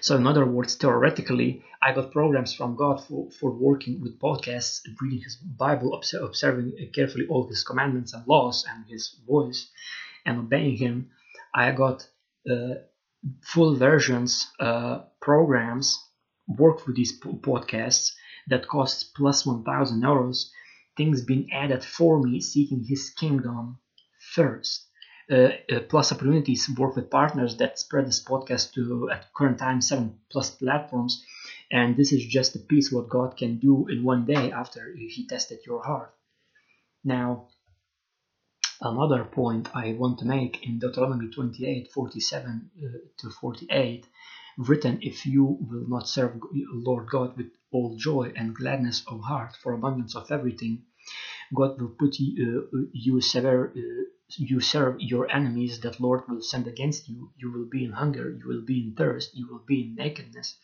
So, 0.01 0.17
in 0.17 0.27
other 0.27 0.47
words, 0.47 0.75
theoretically, 0.77 1.65
I 1.83 1.93
got 1.93 2.13
programs 2.13 2.55
from 2.55 2.77
God 2.77 3.05
for, 3.05 3.31
for 3.31 3.51
working 3.51 4.01
with 4.01 4.19
podcasts, 4.19 4.81
reading 5.01 5.21
His 5.23 5.37
Bible, 5.37 6.01
observing 6.21 6.73
carefully 6.95 7.27
all 7.29 7.47
His 7.47 7.63
commandments 7.63 8.15
and 8.15 8.27
laws 8.27 8.65
and 8.69 8.85
His 8.87 9.17
voice, 9.27 9.71
and 10.25 10.39
obeying 10.39 10.77
Him. 10.77 11.11
I 11.55 11.73
got 11.73 12.07
uh, 12.51 12.75
full 13.43 13.75
versions 13.77 14.47
uh, 14.61 15.01
programs 15.21 15.99
work 16.47 16.81
for 16.81 16.93
these 16.93 17.21
podcasts 17.21 18.13
that 18.49 18.67
costs 18.69 19.05
plus 19.05 19.45
1000 19.45 20.03
euros 20.03 20.51
things 20.97 21.25
being 21.25 21.51
added 21.53 21.85
for 21.85 22.21
me 22.21 22.41
seeking 22.41 22.85
his 22.85 23.11
kingdom 23.11 23.79
first 24.35 24.88
uh, 24.88 24.88
uh, 24.88 24.88
plus 25.89 26.13
opportunities 26.13 26.69
work 26.77 26.97
with 26.97 27.11
partners 27.11 27.57
that 27.59 27.79
spread 27.79 28.07
this 28.07 28.25
podcast 28.25 28.73
to 28.75 29.11
at 29.11 29.33
current 29.35 29.59
time 29.59 29.81
seven 29.81 30.19
plus 30.31 30.51
platforms. 30.51 31.25
And 31.71 31.97
this 31.97 32.13
is 32.13 32.25
just 32.25 32.57
a 32.57 32.61
piece 32.61 32.91
what 32.91 33.11
god 33.11 33.37
can 33.37 33.59
do 33.59 33.89
in 33.89 34.03
one 34.03 34.25
day 34.25 34.51
after 34.53 34.95
he 34.97 35.27
tested 35.27 35.61
your 35.67 35.83
heart. 35.83 36.15
Now 37.05 37.49
Another 38.81 39.25
point 39.25 39.75
I 39.75 39.95
want 39.95 40.21
to 40.21 40.25
make 40.25 40.65
in 40.65 40.79
Deuteronomy 40.79 41.31
28 41.31 41.91
47 41.91 42.71
uh, 42.79 42.99
to 43.19 43.31
48 43.31 44.07
written, 44.57 45.01
If 45.03 45.27
you 45.27 45.45
will 45.45 45.89
not 45.89 46.09
serve 46.09 46.41
Lord 46.53 47.09
God 47.09 47.37
with 47.37 47.51
all 47.73 47.97
joy 47.97 48.33
and 48.37 48.55
gladness 48.55 49.03
of 49.09 49.23
heart 49.23 49.57
for 49.57 49.73
abundance 49.73 50.15
of 50.15 50.31
everything, 50.31 50.85
God 51.55 51.81
will 51.81 51.95
put 51.99 52.19
you, 52.19 52.69
uh, 52.73 52.79
you, 52.93 53.21
sever, 53.21 53.73
uh, 53.77 54.05
you 54.37 54.61
serve 54.61 55.01
your 55.01 55.31
enemies 55.31 55.81
that 55.81 56.01
Lord 56.01 56.23
will 56.29 56.43
send 56.43 56.67
against 56.67 57.09
you. 57.09 57.31
You 57.37 57.53
will 57.53 57.69
be 57.71 57.85
in 57.85 57.93
hunger, 57.93 58.37
you 58.39 58.47
will 58.47 58.65
be 58.65 58.79
in 58.85 58.95
thirst, 58.95 59.31
you 59.35 59.49
will 59.51 59.65
be 59.67 59.83
in 59.83 59.95
nakedness, 59.95 60.57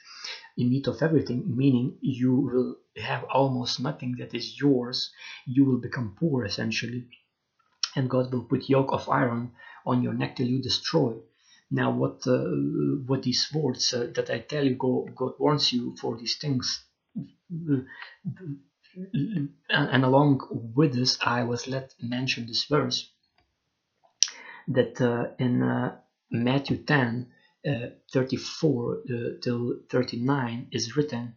in 0.56 0.70
need 0.70 0.86
of 0.88 1.02
everything, 1.02 1.56
meaning 1.56 1.96
you 2.00 2.34
will 2.34 2.76
have 3.02 3.24
almost 3.24 3.80
nothing 3.80 4.16
that 4.18 4.34
is 4.34 4.60
yours. 4.60 5.10
You 5.46 5.64
will 5.64 5.78
become 5.78 6.16
poor 6.18 6.44
essentially 6.44 7.08
and 7.96 8.10
God 8.10 8.32
will 8.32 8.44
put 8.44 8.68
yoke 8.68 8.92
of 8.92 9.08
iron 9.08 9.52
on 9.86 10.02
your 10.02 10.14
neck 10.14 10.36
till 10.36 10.46
you 10.46 10.62
destroy. 10.62 11.14
Now, 11.70 11.90
what 11.92 12.26
uh, 12.26 12.44
what 13.06 13.22
these 13.22 13.48
words 13.52 13.92
uh, 13.92 14.08
that 14.14 14.30
I 14.30 14.40
tell 14.40 14.64
you, 14.64 14.74
God, 14.76 15.14
God 15.14 15.32
warns 15.38 15.72
you 15.72 15.96
for 16.00 16.16
these 16.16 16.36
things. 16.36 16.84
And, 18.96 19.50
and 19.68 20.04
along 20.04 20.40
with 20.50 20.94
this, 20.94 21.18
I 21.22 21.42
was 21.44 21.66
let 21.66 21.94
mention 22.00 22.46
this 22.46 22.64
verse 22.64 23.10
that 24.68 25.00
uh, 25.00 25.28
in 25.38 25.62
uh, 25.62 25.96
Matthew 26.30 26.78
10, 26.78 27.26
uh, 27.66 27.70
34 28.12 28.94
uh, 28.94 29.14
till 29.42 29.74
39 29.90 30.68
is 30.72 30.96
written, 30.96 31.36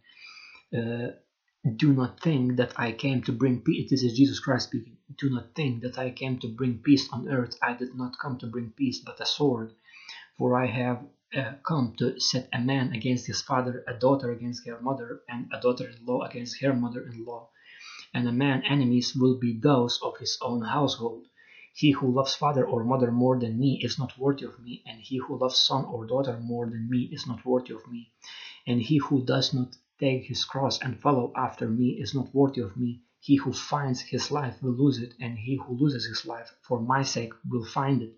do 1.76 1.92
not 1.92 2.20
think 2.20 2.56
that 2.56 2.72
I 2.76 2.92
came 2.92 3.22
to 3.22 3.32
bring 3.32 3.60
peace. 3.60 3.90
This 3.90 4.02
is 4.02 4.16
Jesus 4.16 4.38
Christ 4.38 4.68
speaking. 4.68 4.96
Do 5.16 5.30
not 5.30 5.54
think 5.54 5.82
that 5.82 5.98
I 5.98 6.10
came 6.10 6.38
to 6.40 6.48
bring 6.48 6.78
peace 6.78 7.08
on 7.12 7.28
earth. 7.28 7.58
I 7.60 7.74
did 7.74 7.94
not 7.94 8.18
come 8.18 8.38
to 8.38 8.46
bring 8.46 8.70
peace, 8.70 9.00
but 9.00 9.20
a 9.20 9.26
sword. 9.26 9.72
For 10.38 10.56
I 10.56 10.66
have 10.66 11.02
uh, 11.36 11.52
come 11.62 11.94
to 11.98 12.18
set 12.18 12.48
a 12.52 12.58
man 12.58 12.92
against 12.92 13.26
his 13.26 13.42
father, 13.42 13.84
a 13.86 13.94
daughter 13.94 14.32
against 14.32 14.66
her 14.66 14.80
mother, 14.80 15.20
and 15.28 15.50
a 15.52 15.60
daughter 15.60 15.88
in 15.88 16.06
law 16.06 16.22
against 16.22 16.60
her 16.60 16.72
mother 16.72 17.02
in 17.06 17.24
law. 17.24 17.50
And 18.14 18.26
a 18.26 18.32
man's 18.32 18.64
enemies 18.66 19.14
will 19.14 19.36
be 19.36 19.58
those 19.58 20.00
of 20.02 20.16
his 20.18 20.38
own 20.40 20.62
household. 20.62 21.26
He 21.74 21.90
who 21.90 22.10
loves 22.10 22.34
father 22.34 22.66
or 22.66 22.82
mother 22.82 23.12
more 23.12 23.38
than 23.38 23.58
me 23.58 23.78
is 23.82 23.98
not 23.98 24.18
worthy 24.18 24.46
of 24.46 24.58
me, 24.58 24.82
and 24.86 25.00
he 25.00 25.18
who 25.18 25.38
loves 25.38 25.58
son 25.58 25.84
or 25.84 26.06
daughter 26.06 26.38
more 26.40 26.66
than 26.66 26.88
me 26.88 27.10
is 27.12 27.26
not 27.26 27.44
worthy 27.44 27.74
of 27.74 27.86
me. 27.86 28.10
And 28.66 28.80
he 28.80 28.96
who 28.96 29.24
does 29.24 29.52
not 29.52 29.76
take 30.00 30.24
his 30.24 30.44
cross 30.44 30.80
and 30.80 31.00
follow 31.00 31.32
after 31.36 31.68
me 31.68 31.90
is 31.90 32.14
not 32.14 32.34
worthy 32.34 32.62
of 32.62 32.76
me. 32.76 33.02
He 33.20 33.36
who 33.36 33.52
finds 33.52 34.00
his 34.00 34.30
life 34.30 34.62
will 34.62 34.72
lose 34.72 34.98
it, 34.98 35.14
and 35.20 35.38
he 35.38 35.56
who 35.56 35.74
loses 35.74 36.06
his 36.06 36.24
life 36.24 36.54
for 36.62 36.80
my 36.80 37.02
sake 37.02 37.32
will 37.48 37.64
find 37.64 38.02
it. 38.02 38.14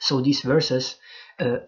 So 0.00 0.20
these 0.20 0.40
verses, 0.40 0.96
uh, 1.38 1.58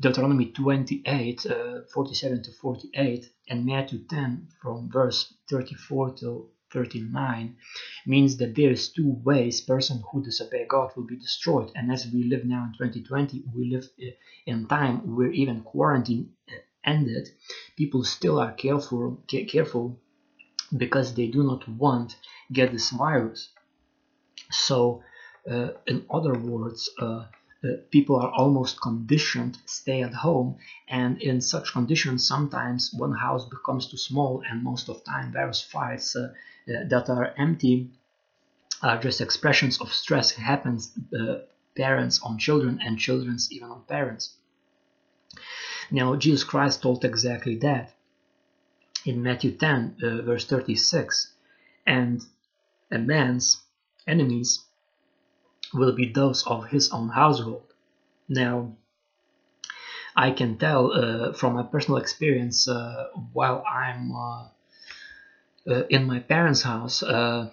Deuteronomy 0.00 0.52
28, 0.52 1.46
uh, 1.46 1.80
47 1.92 2.42
to 2.42 2.52
48, 2.52 3.30
and 3.48 3.64
Matthew 3.64 4.00
10 4.06 4.48
from 4.62 4.90
verse 4.90 5.32
34 5.48 6.14
to 6.16 6.50
39 6.72 7.56
means 8.06 8.36
that 8.36 8.54
there 8.54 8.70
is 8.70 8.90
two 8.90 9.12
ways 9.24 9.60
person 9.60 10.02
who 10.10 10.22
disobey 10.22 10.66
God 10.68 10.90
will 10.96 11.06
be 11.06 11.16
destroyed. 11.16 11.72
And 11.74 11.90
as 11.90 12.06
we 12.06 12.24
live 12.24 12.44
now 12.44 12.64
in 12.64 12.72
2020, 12.78 13.44
we 13.54 13.70
live 13.70 13.88
uh, 14.00 14.10
in 14.46 14.66
time 14.66 15.16
where 15.16 15.32
even 15.32 15.62
quarantine 15.62 16.32
uh, 16.48 16.56
ended, 16.84 17.30
people 17.76 18.04
still 18.04 18.38
are 18.38 18.52
careful 18.52 19.22
careful 19.48 19.98
because 20.76 21.14
they 21.14 21.26
do 21.26 21.42
not 21.42 21.68
want 21.68 22.16
get 22.52 22.72
this 22.72 22.90
virus. 22.90 23.48
So, 24.50 25.02
uh, 25.50 25.70
in 25.86 26.04
other 26.10 26.34
words, 26.34 26.90
uh, 27.00 27.24
people 27.90 28.16
are 28.16 28.30
almost 28.30 28.80
conditioned 28.80 29.58
stay 29.66 30.02
at 30.02 30.14
home 30.14 30.56
and 30.88 31.20
in 31.20 31.40
such 31.40 31.72
conditions 31.72 32.26
sometimes 32.26 32.92
one 32.94 33.12
house 33.12 33.44
becomes 33.48 33.86
too 33.90 33.98
small 33.98 34.42
and 34.48 34.62
most 34.62 34.88
of 34.88 35.04
time 35.04 35.32
various 35.32 35.62
fights 35.62 36.16
uh, 36.16 36.20
uh, 36.20 36.84
that 36.88 37.08
are 37.10 37.34
empty 37.36 37.90
are 38.82 38.98
just 38.98 39.20
expressions 39.20 39.80
of 39.80 39.92
stress 39.92 40.30
happens 40.32 40.92
uh, 41.18 41.38
parents 41.76 42.20
on 42.22 42.38
children 42.38 42.78
and 42.82 42.98
children's 42.98 43.52
even 43.52 43.68
on 43.68 43.82
parents 43.84 44.36
now, 45.90 46.14
Jesus 46.14 46.44
Christ 46.44 46.82
told 46.82 47.04
exactly 47.04 47.56
that 47.56 47.94
in 49.04 49.22
Matthew 49.22 49.52
10, 49.52 49.96
uh, 50.02 50.22
verse 50.22 50.44
36. 50.44 51.32
And 51.86 52.22
a 52.92 52.98
man's 52.98 53.62
enemies 54.06 54.64
will 55.72 55.92
be 55.92 56.06
those 56.12 56.46
of 56.46 56.66
his 56.68 56.90
own 56.90 57.08
household. 57.08 57.62
Now, 58.28 58.76
I 60.16 60.32
can 60.32 60.58
tell 60.58 60.92
uh, 60.92 61.32
from 61.32 61.54
my 61.54 61.62
personal 61.62 61.98
experience 61.98 62.68
uh, 62.68 63.08
while 63.32 63.64
I'm 63.66 64.12
uh, 64.12 64.44
uh 65.68 65.84
in 65.88 66.04
my 66.06 66.20
parents' 66.20 66.62
house, 66.62 67.02
uh, 67.02 67.50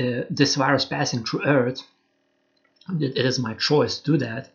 uh, 0.00 0.22
this 0.30 0.56
virus 0.56 0.84
passing 0.84 1.24
through 1.24 1.44
Earth, 1.44 1.82
it 3.00 3.24
is 3.24 3.38
my 3.38 3.54
choice 3.54 4.00
to 4.00 4.12
do 4.12 4.18
that 4.18 4.50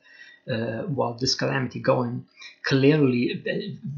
while 0.87 1.13
this 1.13 1.35
calamity 1.35 1.79
going 1.79 2.25
clearly 2.63 3.43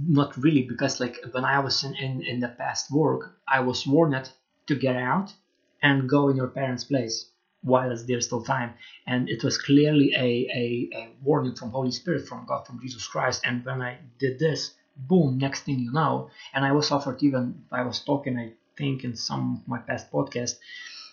not 0.08 0.36
really 0.38 0.64
because 0.64 1.00
like 1.00 1.18
when 1.32 1.46
i 1.46 1.60
was 1.60 1.84
in, 1.84 1.96
in, 1.96 2.22
in 2.22 2.40
the 2.42 2.48
past 2.48 2.92
work 2.92 3.38
i 3.48 3.60
was 3.60 3.88
warned 3.88 4.30
to 4.68 4.76
get 4.76 4.96
out 4.96 5.34
and 5.82 6.10
go 6.10 6.30
in 6.30 6.36
your 6.36 6.48
parents 6.48 6.84
place 6.84 7.31
while 7.64 7.96
there's 8.08 8.26
still 8.26 8.44
time 8.44 8.74
and 9.06 9.30
it 9.30 9.44
was 9.44 9.58
clearly 9.58 10.12
a, 10.16 10.48
a, 10.62 10.90
a 10.98 11.10
warning 11.24 11.56
from 11.56 11.70
holy 11.70 11.92
spirit 11.92 12.28
from 12.28 12.46
god 12.46 12.66
from 12.66 12.80
jesus 12.82 13.08
christ 13.08 13.42
and 13.46 13.64
when 13.66 13.82
i 13.82 13.98
did 14.20 14.40
this 14.40 14.72
boom 14.96 15.38
next 15.38 15.62
thing 15.66 15.80
you 15.80 15.92
know 15.92 16.30
and 16.54 16.66
i 16.66 16.72
was 16.72 16.92
offered 16.92 17.22
even 17.22 17.64
i 17.72 17.82
was 17.84 18.00
talking 18.00 18.38
i 18.38 18.52
think 18.78 19.04
in 19.04 19.16
some 19.16 19.62
of 19.62 19.68
my 19.68 19.78
past 19.80 20.12
podcast 20.12 20.56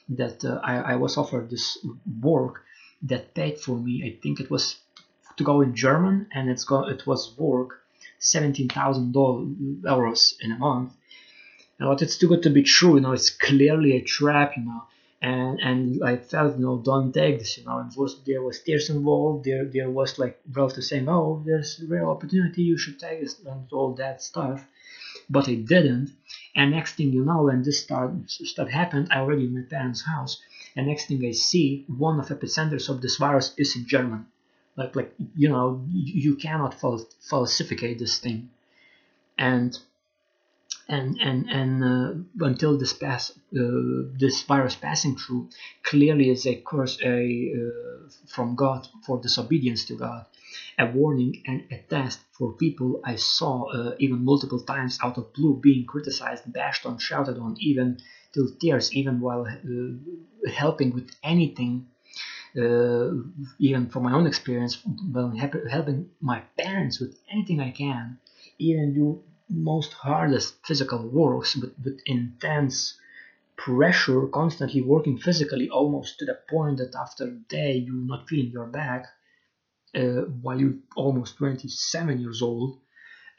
that 0.08 0.42
uh, 0.44 0.58
I, 0.64 0.92
I 0.92 0.96
was 0.96 1.16
offered 1.18 1.50
this 1.50 1.78
work 2.22 2.62
that 3.02 3.34
paid 3.34 3.58
for 3.58 3.76
me 3.76 4.02
i 4.08 4.18
think 4.22 4.40
it 4.40 4.50
was 4.50 4.76
to 5.38 5.44
go 5.44 5.60
in 5.62 5.74
German, 5.74 6.26
and 6.32 6.50
it's 6.50 6.64
go 6.64 6.86
it 6.88 7.06
was 7.06 7.34
work 7.38 7.80
seventeen 8.18 8.68
thousand 8.68 9.14
euros 9.14 10.34
in 10.40 10.52
a 10.52 10.58
month. 10.58 10.92
but 11.78 12.02
it's 12.02 12.18
too 12.18 12.28
good 12.28 12.42
to 12.42 12.50
be 12.50 12.62
true. 12.62 12.96
You 12.96 13.00
know, 13.00 13.12
it's 13.12 13.30
clearly 13.30 13.92
a 13.96 14.02
trap. 14.02 14.52
You 14.56 14.64
know, 14.64 14.82
and 15.20 15.58
and 15.60 16.02
I 16.04 16.16
felt 16.16 16.58
you 16.58 16.64
know 16.64 16.78
don't 16.78 17.12
take 17.12 17.38
this. 17.38 17.58
You 17.58 17.64
know, 17.64 17.78
and 17.78 17.92
was 17.96 18.20
there 18.24 18.42
was 18.42 18.60
tears 18.60 18.90
involved. 18.90 19.44
There 19.44 19.64
there 19.64 19.90
was 19.90 20.18
like 20.18 20.40
to 20.54 20.82
saying, 20.82 21.08
oh, 21.08 21.42
there's 21.44 21.80
a 21.80 21.86
real 21.86 22.10
opportunity. 22.10 22.62
You 22.62 22.78
should 22.78 22.98
take 22.98 23.20
this 23.20 23.38
and 23.44 23.72
all 23.72 23.94
that 23.94 24.22
stuff. 24.22 24.64
But 25.30 25.48
I 25.48 25.56
didn't. 25.56 26.12
And 26.54 26.70
next 26.70 26.94
thing 26.94 27.12
you 27.12 27.24
know, 27.24 27.42
when 27.42 27.62
this 27.62 27.82
start 27.82 28.12
stuff 28.28 28.68
happened, 28.68 29.08
I 29.10 29.18
already 29.18 29.44
in 29.44 29.54
my 29.54 29.62
parents' 29.62 30.04
house. 30.04 30.40
And 30.76 30.86
next 30.86 31.06
thing 31.06 31.24
I 31.24 31.32
see, 31.32 31.84
one 31.88 32.20
of 32.20 32.28
the 32.28 32.36
epicenters 32.36 32.88
of 32.88 33.02
this 33.02 33.16
virus 33.16 33.54
is 33.58 33.76
in 33.76 33.86
Germany 33.86 34.24
like 34.78 34.94
like 34.94 35.12
you 35.36 35.48
know 35.48 35.84
you 35.90 36.36
cannot 36.36 36.80
fal- 36.80 37.10
falsificate 37.28 37.98
this 37.98 38.18
thing 38.18 38.48
and 39.36 39.78
and 40.88 41.16
and 41.20 41.46
and 41.50 41.84
uh, 41.84 42.46
until 42.46 42.76
this 42.76 42.92
pass 42.92 43.30
uh, 43.30 44.02
this 44.18 44.42
virus 44.42 44.76
passing 44.76 45.16
through 45.16 45.46
clearly 45.82 46.30
is 46.30 46.46
a 46.46 46.54
curse 46.54 46.96
a 47.02 47.52
uh, 47.54 48.08
from 48.26 48.54
God 48.54 48.88
for 49.04 49.18
disobedience 49.18 49.84
to 49.84 49.94
God 49.94 50.24
a 50.78 50.86
warning 50.86 51.42
and 51.46 51.62
a 51.70 51.78
test 51.90 52.20
for 52.32 52.52
people. 52.52 53.00
I 53.04 53.16
saw 53.16 53.64
uh, 53.64 53.94
even 53.98 54.24
multiple 54.24 54.60
times 54.60 54.98
out 55.02 55.18
of 55.18 55.32
blue 55.32 55.58
being 55.60 55.84
criticized 55.84 56.50
bashed 56.52 56.86
on 56.86 56.98
shouted 56.98 57.38
on 57.38 57.56
even 57.58 57.98
till 58.32 58.48
tears 58.60 58.92
even 58.92 59.20
while 59.20 59.46
uh, 59.46 60.50
helping 60.50 60.90
with 60.92 61.10
anything 61.22 61.86
uh, 62.56 63.10
even 63.58 63.88
from 63.88 64.04
my 64.04 64.12
own 64.12 64.26
experience 64.26 64.78
when 65.12 65.36
helping 65.36 66.08
my 66.20 66.42
parents 66.56 66.98
with 67.00 67.14
anything 67.30 67.60
I 67.60 67.70
can 67.70 68.18
even 68.58 68.94
do 68.94 69.20
most 69.48 69.92
hardest 69.92 70.54
physical 70.66 71.08
works 71.08 71.56
with, 71.56 71.74
with 71.82 72.00
intense 72.06 72.98
pressure, 73.56 74.26
constantly 74.28 74.82
working 74.82 75.18
physically 75.18 75.68
almost 75.68 76.18
to 76.18 76.24
the 76.24 76.38
point 76.48 76.78
that 76.78 76.94
after 76.94 77.24
a 77.24 77.38
day 77.48 77.72
you're 77.72 77.94
not 77.94 78.28
feeling 78.28 78.52
your 78.52 78.66
back 78.66 79.06
uh, 79.94 80.22
while 80.42 80.60
you're 80.60 80.78
almost 80.96 81.36
27 81.38 82.20
years 82.20 82.42
old. 82.42 82.78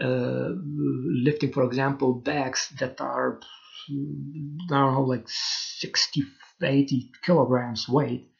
Uh, 0.01 0.51
lifting, 0.63 1.51
for 1.51 1.63
example, 1.63 2.13
bags 2.13 2.72
that 2.80 3.01
are, 3.01 3.39
I 3.89 3.94
don't 4.70 4.94
know, 4.94 5.01
like 5.01 5.28
60, 5.28 6.24
80 6.63 7.12
kilograms 7.25 7.88
weight. 7.89 8.32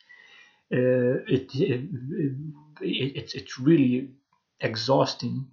Uh, 0.72 1.26
it, 1.28 1.50
it, 1.56 1.90
it, 2.82 3.16
it's, 3.16 3.34
it's 3.34 3.60
really 3.60 4.12
exhausting 4.62 5.48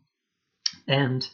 and 0.86 1.28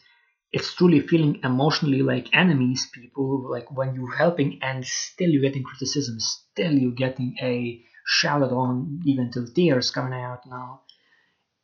it's 0.53 0.75
truly 0.75 1.01
feeling 1.01 1.41
emotionally 1.43 2.03
like 2.03 2.29
enemies 2.35 2.89
people 2.93 3.51
like 3.51 3.71
when 3.71 3.95
you're 3.95 4.17
helping 4.17 4.59
and 4.63 4.87
still 4.87 5.31
you're 5.31 5.43
getting 5.43 5.63
criticism 5.65 6.19
still 6.21 6.73
you're 6.73 6.93
getting 6.93 7.35
a 7.41 7.83
shouted 8.05 8.53
on 8.53 9.01
even 9.05 9.31
till 9.31 9.47
tears 9.47 9.91
coming 9.91 10.13
out 10.13 10.47
now. 10.47 10.83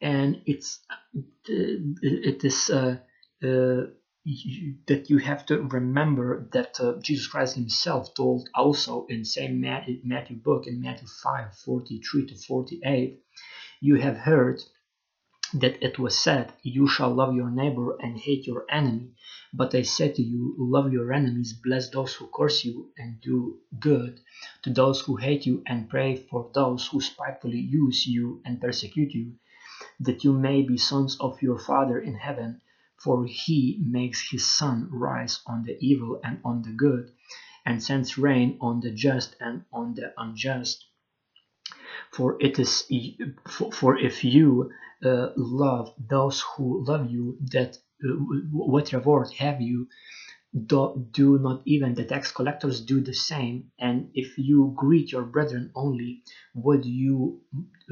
And 0.00 0.42
it's 0.46 0.80
it 1.44 2.44
is 2.44 2.70
uh, 2.70 2.98
uh, 3.42 3.82
that 4.86 5.06
you 5.08 5.18
have 5.18 5.46
to 5.46 5.62
remember 5.62 6.48
that 6.52 6.78
uh, 6.80 6.94
Jesus 7.00 7.26
Christ 7.26 7.56
himself 7.56 8.14
told 8.14 8.48
also 8.54 9.06
in 9.08 9.24
same 9.24 9.60
Matthew, 9.60 10.00
Matthew 10.04 10.36
book 10.36 10.66
in 10.66 10.80
Matthew 10.80 11.08
5 11.22 11.56
43 11.64 12.26
to 12.26 12.36
48 12.36 13.20
you 13.80 13.96
have 13.96 14.16
heard 14.16 14.60
that 15.54 15.82
it 15.82 15.98
was 15.98 16.18
said, 16.18 16.52
You 16.62 16.86
shall 16.86 17.14
love 17.14 17.34
your 17.34 17.50
neighbor 17.50 17.96
and 18.00 18.18
hate 18.18 18.46
your 18.46 18.66
enemy. 18.70 19.12
But 19.54 19.74
I 19.74 19.82
say 19.82 20.12
to 20.12 20.22
you, 20.22 20.54
love 20.58 20.92
your 20.92 21.10
enemies, 21.12 21.54
bless 21.54 21.88
those 21.88 22.14
who 22.14 22.28
curse 22.34 22.64
you, 22.64 22.92
and 22.98 23.18
do 23.20 23.58
good 23.78 24.20
to 24.62 24.70
those 24.70 25.00
who 25.00 25.16
hate 25.16 25.46
you, 25.46 25.62
and 25.66 25.88
pray 25.88 26.16
for 26.16 26.50
those 26.54 26.86
who 26.88 27.00
spitefully 27.00 27.60
use 27.60 28.06
you 28.06 28.42
and 28.44 28.60
persecute 28.60 29.14
you, 29.14 29.36
that 30.00 30.22
you 30.22 30.34
may 30.34 30.62
be 30.62 30.76
sons 30.76 31.16
of 31.18 31.40
your 31.40 31.58
Father 31.58 31.98
in 31.98 32.14
heaven. 32.14 32.60
For 32.98 33.24
he 33.24 33.80
makes 33.80 34.30
his 34.30 34.44
sun 34.44 34.88
rise 34.90 35.40
on 35.46 35.62
the 35.62 35.78
evil 35.80 36.20
and 36.22 36.40
on 36.44 36.60
the 36.62 36.72
good, 36.72 37.10
and 37.64 37.82
sends 37.82 38.18
rain 38.18 38.58
on 38.60 38.80
the 38.80 38.90
just 38.90 39.34
and 39.40 39.64
on 39.72 39.94
the 39.94 40.12
unjust. 40.18 40.84
For 42.12 42.36
it 42.40 42.58
is 42.58 42.84
for 43.46 43.72
for 43.72 43.98
if 43.98 44.24
you 44.24 44.70
uh, 45.04 45.28
love 45.36 45.94
those 45.98 46.40
who 46.40 46.84
love 46.84 47.10
you, 47.10 47.38
that 47.52 47.76
uh, 48.04 48.14
what 48.52 48.92
reward 48.92 49.32
have 49.38 49.60
you? 49.60 49.88
Do, 50.66 51.06
do 51.12 51.38
not 51.38 51.60
even 51.66 51.94
the 51.94 52.04
tax 52.04 52.32
collectors 52.32 52.80
do 52.80 53.02
the 53.02 53.12
same? 53.12 53.70
And 53.78 54.10
if 54.14 54.38
you 54.38 54.72
greet 54.74 55.12
your 55.12 55.22
brethren 55.22 55.70
only, 55.74 56.22
what 56.54 56.80
do 56.80 56.90
you 56.90 57.42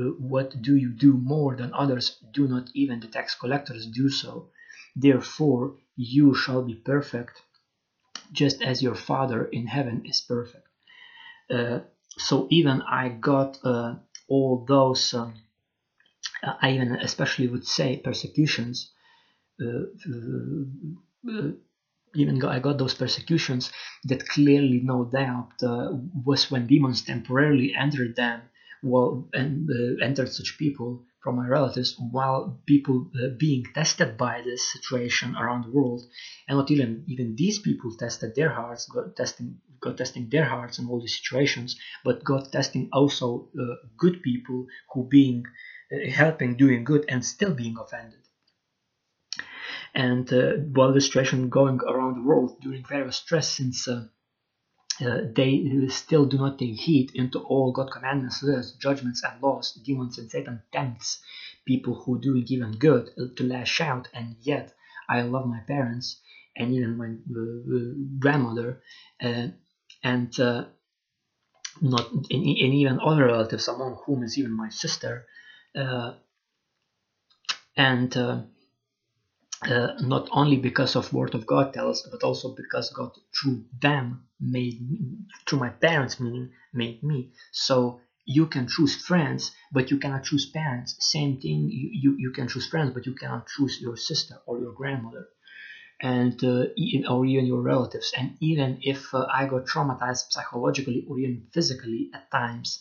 uh, 0.00 0.04
what 0.18 0.62
do 0.62 0.74
you 0.74 0.90
do 0.90 1.12
more 1.12 1.54
than 1.54 1.74
others? 1.74 2.18
Do 2.32 2.48
not 2.48 2.70
even 2.74 3.00
the 3.00 3.08
tax 3.08 3.34
collectors 3.34 3.86
do 3.86 4.08
so? 4.08 4.50
Therefore, 4.96 5.76
you 5.96 6.34
shall 6.34 6.62
be 6.62 6.74
perfect, 6.74 7.42
just 8.32 8.62
as 8.62 8.82
your 8.82 8.94
Father 8.94 9.44
in 9.44 9.66
heaven 9.66 10.02
is 10.06 10.22
perfect. 10.22 10.66
Uh, 11.50 11.80
so 12.18 12.46
even 12.50 12.80
I 12.82 13.10
got 13.10 13.58
uh, 13.62 13.96
all 14.28 14.64
those. 14.66 15.14
Um, 15.14 15.34
I 16.42 16.72
even 16.72 16.96
especially 16.96 17.48
would 17.48 17.66
say 17.66 18.00
persecutions. 18.04 18.92
Uh, 19.60 19.86
uh, 21.28 21.50
even 22.14 22.42
I 22.44 22.60
got 22.60 22.78
those 22.78 22.94
persecutions 22.94 23.70
that 24.04 24.26
clearly, 24.28 24.80
no 24.82 25.04
doubt, 25.04 25.52
uh, 25.62 25.92
was 26.24 26.50
when 26.50 26.66
demons 26.66 27.02
temporarily 27.02 27.74
entered 27.74 28.16
them, 28.16 28.42
well, 28.82 29.28
and 29.32 29.68
uh, 29.68 30.04
entered 30.04 30.30
such 30.32 30.56
people 30.58 31.04
from 31.22 31.36
my 31.36 31.46
relatives, 31.46 31.96
while 32.12 32.60
people 32.66 33.10
uh, 33.16 33.28
being 33.36 33.64
tested 33.74 34.16
by 34.16 34.42
this 34.42 34.72
situation 34.72 35.34
around 35.36 35.64
the 35.64 35.72
world, 35.72 36.04
and 36.48 36.56
not 36.56 36.70
even 36.70 37.04
even 37.08 37.34
these 37.36 37.58
people 37.58 37.94
tested 37.96 38.34
their 38.34 38.50
hearts, 38.50 38.88
testing, 39.16 39.56
got 39.86 39.96
testing 39.98 40.28
their 40.28 40.44
hearts 40.44 40.78
in 40.78 40.88
all 40.88 41.00
these 41.00 41.18
situations, 41.20 41.78
but 42.04 42.24
God 42.24 42.52
testing 42.52 42.88
also 42.92 43.48
uh, 43.60 43.76
good 43.96 44.22
people 44.22 44.66
who 44.92 45.08
being 45.08 45.44
uh, 45.92 46.10
helping 46.10 46.56
doing 46.56 46.84
good 46.84 47.04
and 47.08 47.24
still 47.24 47.54
being 47.54 47.76
offended 47.78 48.20
and 49.94 50.30
uh, 50.32 50.52
while 50.74 50.92
the 50.92 51.00
situation 51.00 51.48
going 51.48 51.80
around 51.88 52.16
the 52.16 52.28
world 52.28 52.60
during 52.60 52.84
various 52.84 53.16
stress 53.16 53.48
since 53.48 53.88
uh, 53.88 54.04
uh, 55.04 55.18
they 55.34 55.62
still 55.88 56.24
do 56.24 56.38
not 56.38 56.58
take 56.58 56.74
heed 56.74 57.10
into 57.14 57.38
all 57.40 57.72
God 57.72 57.90
commandments, 57.90 58.42
judgments, 58.78 59.22
and 59.22 59.42
laws. 59.42 59.78
Demons 59.84 60.18
and 60.18 60.30
Satan 60.30 60.62
tempts 60.72 61.20
people 61.66 61.94
who 61.94 62.18
do 62.20 62.36
even 62.46 62.72
good 62.78 63.10
to 63.36 63.44
lash 63.44 63.80
out, 63.80 64.08
and 64.14 64.36
yet 64.40 64.72
I 65.08 65.22
love 65.22 65.46
my 65.46 65.60
parents 65.66 66.20
and 66.56 66.72
even 66.72 66.96
my 66.96 67.08
uh, 67.08 67.92
grandmother, 68.18 68.80
uh, 69.22 69.48
and 70.10 70.32
not 71.80 72.10
and, 72.12 72.24
and 72.30 72.74
even 72.80 73.00
other 73.04 73.26
relatives, 73.26 73.68
among 73.68 73.98
whom 74.06 74.22
is 74.22 74.38
even 74.38 74.52
my 74.52 74.68
sister, 74.70 75.26
uh, 75.76 76.12
and 77.76 78.16
uh, 78.16 78.40
uh, 79.62 79.88
not 80.00 80.28
only 80.32 80.56
because 80.56 80.96
of 80.96 81.12
word 81.12 81.34
of 81.34 81.46
God 81.46 81.74
tells, 81.74 82.08
but 82.10 82.22
also 82.22 82.54
because 82.54 82.90
God 82.90 83.10
through 83.36 83.64
them 83.80 84.26
made 84.40 84.80
me, 84.88 84.98
through 85.46 85.60
my 85.60 85.70
parents 85.70 86.20
meaning 86.20 86.50
made 86.72 87.02
me. 87.02 87.32
So 87.52 88.00
you 88.24 88.46
can 88.46 88.68
choose 88.68 88.96
friends, 89.06 89.52
but 89.72 89.90
you 89.90 89.98
cannot 89.98 90.24
choose 90.24 90.46
parents. 90.46 90.96
Same 91.00 91.40
thing, 91.40 91.68
you, 91.70 91.90
you, 91.92 92.16
you 92.18 92.30
can 92.32 92.48
choose 92.48 92.68
friends, 92.68 92.92
but 92.94 93.06
you 93.06 93.14
cannot 93.14 93.46
choose 93.48 93.78
your 93.80 93.96
sister 93.96 94.36
or 94.46 94.58
your 94.58 94.72
grandmother, 94.72 95.28
and 96.00 96.42
uh, 96.44 96.66
or 97.08 97.24
even 97.24 97.46
your 97.46 97.62
relatives. 97.62 98.12
And 98.16 98.36
even 98.40 98.78
if 98.82 99.14
uh, 99.14 99.26
I 99.32 99.46
got 99.46 99.64
traumatized 99.66 100.24
psychologically 100.30 101.04
or 101.08 101.18
even 101.18 101.46
physically 101.52 102.10
at 102.14 102.30
times, 102.30 102.80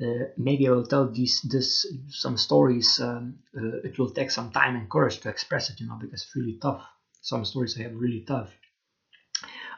uh, 0.00 0.24
maybe 0.36 0.68
I 0.68 0.70
will 0.72 0.84
tell 0.86 1.06
these 1.06 1.40
this 1.42 1.86
some 2.08 2.36
stories. 2.36 3.00
Um, 3.00 3.38
uh, 3.56 3.78
it 3.84 3.98
will 3.98 4.10
take 4.10 4.30
some 4.30 4.50
time 4.50 4.76
and 4.76 4.90
courage 4.90 5.20
to 5.20 5.28
express 5.28 5.70
it, 5.70 5.80
you 5.80 5.86
know, 5.86 5.98
because 6.00 6.22
it's 6.22 6.36
really 6.36 6.58
tough. 6.60 6.82
Some 7.20 7.44
stories 7.44 7.76
I 7.78 7.82
have 7.82 7.94
really 7.94 8.20
tough. 8.26 8.50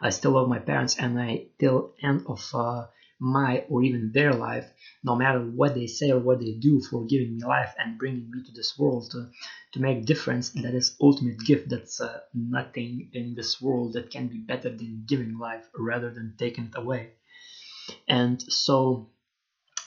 I 0.00 0.10
still 0.10 0.32
love 0.32 0.46
my 0.48 0.58
parents, 0.58 0.96
and 0.98 1.18
I 1.18 1.46
till 1.58 1.94
end 2.02 2.24
of 2.26 2.42
uh, 2.54 2.86
my 3.20 3.64
or 3.68 3.82
even 3.82 4.12
their 4.12 4.32
life, 4.32 4.72
no 5.04 5.14
matter 5.14 5.40
what 5.40 5.74
they 5.74 5.86
say 5.86 6.10
or 6.10 6.18
what 6.18 6.40
they 6.40 6.52
do 6.52 6.80
for 6.80 7.04
giving 7.06 7.34
me 7.36 7.42
life 7.44 7.74
and 7.78 7.98
bringing 7.98 8.30
me 8.30 8.42
to 8.42 8.52
this 8.52 8.78
world 8.78 9.10
to, 9.12 9.28
to 9.72 9.80
make 9.80 10.06
difference. 10.06 10.50
That 10.50 10.74
is 10.74 10.96
ultimate 11.00 11.38
gift. 11.40 11.68
That's 11.68 12.00
uh, 12.00 12.20
nothing 12.34 13.10
in 13.12 13.34
this 13.34 13.60
world 13.60 13.92
that 13.94 14.10
can 14.10 14.28
be 14.28 14.38
better 14.38 14.70
than 14.70 15.04
giving 15.06 15.38
life 15.38 15.68
rather 15.78 16.10
than 16.10 16.34
taking 16.38 16.66
it 16.66 16.76
away. 16.76 17.10
And 18.08 18.40
so 18.42 19.10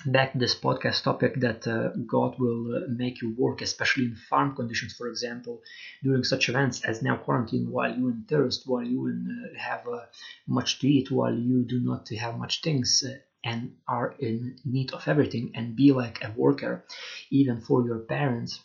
back 0.05 0.31
this 0.33 0.55
podcast 0.55 1.03
topic 1.03 1.35
that 1.39 1.67
uh, 1.67 1.89
God 2.05 2.35
will 2.37 2.75
uh, 2.75 2.79
make 2.87 3.21
you 3.21 3.33
work, 3.37 3.61
especially 3.61 4.05
in 4.05 4.15
farm 4.15 4.55
conditions, 4.55 4.93
for 4.93 5.07
example, 5.07 5.61
during 6.03 6.23
such 6.23 6.49
events 6.49 6.81
as 6.83 7.01
now 7.01 7.15
quarantine, 7.17 7.69
while 7.71 7.93
you 7.95 8.09
in 8.09 8.25
thirst, 8.27 8.63
while 8.65 8.83
you 8.83 9.07
in, 9.07 9.27
uh, 9.27 9.59
have 9.59 9.87
uh, 9.87 10.01
much 10.47 10.79
to 10.79 10.87
eat, 10.87 11.11
while 11.11 11.33
you 11.33 11.63
do 11.63 11.79
not 11.79 12.07
have 12.09 12.37
much 12.37 12.61
things 12.61 13.03
uh, 13.07 13.13
and 13.43 13.73
are 13.87 14.13
in 14.19 14.55
need 14.65 14.91
of 14.93 15.07
everything, 15.07 15.51
and 15.55 15.75
be 15.75 15.91
like 15.91 16.23
a 16.23 16.31
worker, 16.35 16.83
even 17.29 17.61
for 17.61 17.85
your 17.85 17.99
parents, 17.99 18.59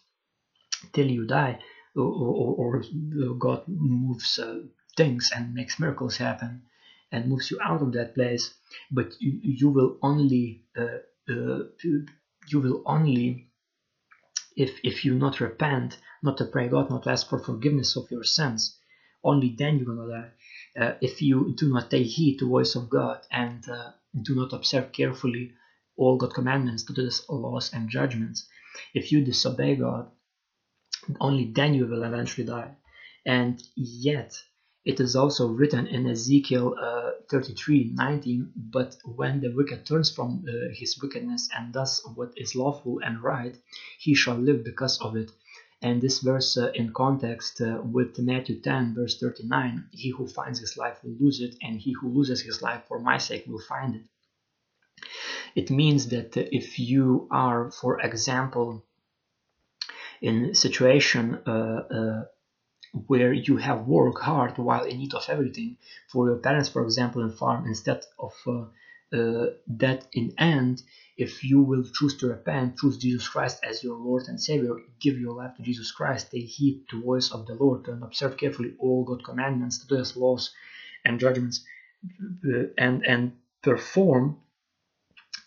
till 0.92 1.10
you 1.10 1.26
die, 1.26 1.58
or, 1.96 2.04
or, 2.04 2.82
or 3.20 3.34
God 3.34 3.62
moves 3.66 4.38
uh, 4.38 4.60
things 4.96 5.30
and 5.34 5.54
makes 5.54 5.78
miracles 5.78 6.16
happen 6.16 6.62
and 7.10 7.26
moves 7.28 7.50
you 7.50 7.58
out 7.62 7.80
of 7.82 7.92
that 7.92 8.14
place, 8.14 8.54
but 8.90 9.14
you, 9.18 9.40
you 9.42 9.68
will 9.70 9.96
only 10.02 10.62
uh, 10.76 10.98
you 11.28 12.60
will 12.60 12.82
only 12.86 13.50
if 14.56 14.78
if 14.82 15.04
you 15.04 15.14
not 15.14 15.40
repent 15.40 15.98
not 16.22 16.36
to 16.38 16.44
pray 16.44 16.68
god 16.68 16.90
not 16.90 17.02
to 17.02 17.10
ask 17.10 17.28
for 17.28 17.38
forgiveness 17.38 17.96
of 17.96 18.10
your 18.10 18.24
sins 18.24 18.78
only 19.22 19.54
then 19.58 19.78
you're 19.78 19.94
gonna 19.94 20.08
die 20.08 20.30
uh, 20.78 20.94
if 21.00 21.20
you 21.22 21.54
do 21.56 21.72
not 21.72 21.90
take 21.90 22.06
heed 22.06 22.38
to 22.38 22.44
the 22.44 22.50
voice 22.50 22.76
of 22.76 22.88
God 22.88 23.20
and 23.32 23.68
uh, 23.68 23.90
do 24.22 24.34
not 24.34 24.52
observe 24.52 24.92
carefully 24.92 25.52
all 25.96 26.16
God's 26.16 26.34
commandments, 26.34 26.84
to 26.84 26.92
do 26.92 27.10
laws 27.28 27.72
and 27.72 27.90
judgments, 27.90 28.48
if 28.94 29.10
you 29.10 29.24
disobey 29.24 29.74
God, 29.74 30.10
only 31.20 31.50
then 31.52 31.74
you 31.74 31.86
will 31.86 32.04
eventually 32.04 32.46
die. 32.46 32.76
And 33.26 33.60
yet, 33.74 34.40
it 34.84 35.00
is 35.00 35.16
also 35.16 35.48
written 35.48 35.86
in 35.86 36.06
Ezekiel 36.06 36.74
uh, 36.80 37.10
33 37.28 37.92
19, 37.94 38.52
but 38.56 38.96
when 39.04 39.40
the 39.40 39.52
wicked 39.54 39.84
turns 39.84 40.10
from 40.10 40.44
uh, 40.48 40.72
his 40.72 40.98
wickedness 41.02 41.48
and 41.56 41.72
does 41.72 42.02
what 42.14 42.32
is 42.36 42.54
lawful 42.54 43.00
and 43.04 43.22
right, 43.22 43.56
he 43.98 44.14
shall 44.14 44.36
live 44.36 44.64
because 44.64 45.00
of 45.00 45.16
it. 45.16 45.30
And 45.82 46.00
this 46.00 46.20
verse 46.20 46.56
uh, 46.56 46.72
in 46.74 46.92
context 46.92 47.60
uh, 47.60 47.80
with 47.82 48.18
Matthew 48.18 48.60
10, 48.60 48.94
verse 48.94 49.18
39 49.18 49.88
He 49.92 50.10
who 50.10 50.26
finds 50.26 50.58
his 50.58 50.76
life 50.76 50.98
will 51.02 51.16
lose 51.20 51.40
it, 51.40 51.56
and 51.62 51.78
he 51.78 51.92
who 51.92 52.08
loses 52.08 52.40
his 52.40 52.62
life 52.62 52.82
for 52.88 52.98
my 52.98 53.18
sake 53.18 53.46
will 53.46 53.60
find 53.60 53.96
it. 53.96 54.02
It 55.54 55.70
means 55.70 56.08
that 56.08 56.36
if 56.36 56.78
you 56.78 57.28
are, 57.30 57.70
for 57.70 58.00
example, 58.00 58.84
in 60.20 60.54
situation 60.54 61.38
uh, 61.46 61.50
uh, 61.50 62.24
where 62.92 63.32
you 63.32 63.56
have 63.56 63.86
worked 63.86 64.22
hard 64.22 64.58
while 64.58 64.84
in 64.84 64.98
need 64.98 65.14
of 65.14 65.28
everything. 65.28 65.76
For 66.08 66.28
your 66.28 66.38
parents, 66.38 66.68
for 66.68 66.82
example, 66.82 67.22
in 67.22 67.30
farm, 67.30 67.66
instead 67.66 68.04
of 68.18 68.34
uh, 68.46 68.66
uh, 69.10 69.46
that 69.66 70.06
in 70.12 70.34
end, 70.38 70.82
if 71.16 71.42
you 71.42 71.60
will 71.60 71.84
choose 71.84 72.16
to 72.18 72.28
repent, 72.28 72.78
choose 72.78 72.98
Jesus 72.98 73.26
Christ 73.28 73.60
as 73.64 73.82
your 73.82 73.96
Lord 73.96 74.24
and 74.28 74.40
Savior, 74.40 74.76
give 75.00 75.18
your 75.18 75.34
life 75.34 75.56
to 75.56 75.62
Jesus 75.62 75.90
Christ, 75.92 76.30
take 76.30 76.44
heed 76.46 76.84
to 76.90 76.98
the 76.98 77.04
voice 77.04 77.32
of 77.32 77.46
the 77.46 77.54
Lord, 77.54 77.88
and 77.88 78.02
observe 78.02 78.36
carefully 78.36 78.74
all 78.78 79.04
God's 79.04 79.24
commandments, 79.24 79.84
His 79.88 80.16
laws 80.16 80.52
and 81.04 81.18
judgments, 81.18 81.64
uh, 82.44 82.64
and 82.76 83.04
and 83.06 83.32
perform 83.62 84.38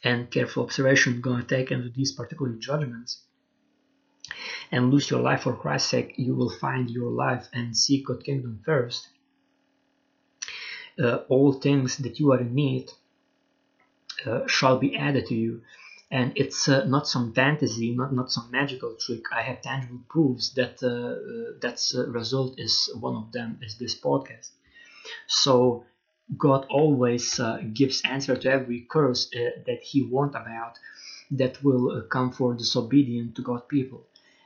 and 0.04 0.30
careful 0.32 0.64
observation 0.64 1.22
gonna 1.22 1.44
take 1.44 1.72
into 1.72 1.90
these 1.90 2.12
particular 2.12 2.54
judgments 2.54 3.24
and 4.72 4.90
lose 4.90 5.10
your 5.10 5.20
life 5.20 5.42
for 5.42 5.54
Christ's 5.54 5.90
sake, 5.90 6.14
you 6.18 6.34
will 6.34 6.50
find 6.50 6.90
your 6.90 7.12
life 7.12 7.48
and 7.54 7.76
seek 7.76 8.06
God's 8.08 8.24
kingdom 8.24 8.62
first. 8.66 9.08
Uh, 11.02 11.18
all 11.28 11.54
things 11.54 11.98
that 11.98 12.20
you 12.20 12.32
are 12.32 12.40
in 12.40 12.56
need 12.56 12.90
uh, 14.26 14.48
shall 14.48 14.78
be 14.78 14.96
added 14.96 15.26
to 15.28 15.36
you. 15.36 15.62
And 16.10 16.34
it's 16.36 16.68
uh, 16.68 16.84
not 16.86 17.08
some 17.08 17.34
fantasy, 17.34 17.92
not, 17.92 18.14
not 18.14 18.32
some 18.32 18.50
magical 18.52 18.96
trick. 19.00 19.24
I 19.34 19.42
have 19.44 19.62
tangible 19.62 20.02
proofs 20.10 20.50
that 20.52 20.82
uh, 20.84 20.88
uh, 20.88 21.58
that's 21.62 21.96
result 21.96 22.60
is 22.60 22.90
one 23.00 23.16
of 23.16 23.32
them 23.32 23.60
is 23.62 23.78
this 23.78 23.98
podcast. 24.00 24.50
So 25.28 25.86
God 26.38 26.66
always 26.70 27.40
uh, 27.40 27.62
gives 27.74 28.02
answer 28.04 28.36
to 28.36 28.52
every 28.52 28.86
curse 28.90 29.30
that 29.30 29.80
He 29.82 30.04
warned 30.04 30.36
about 30.36 30.78
that 31.32 31.64
will 31.64 32.04
come 32.10 32.32
for 32.32 32.54
disobedient 32.54 33.36
to 33.36 33.42
God 33.42 33.70
people 33.70 34.06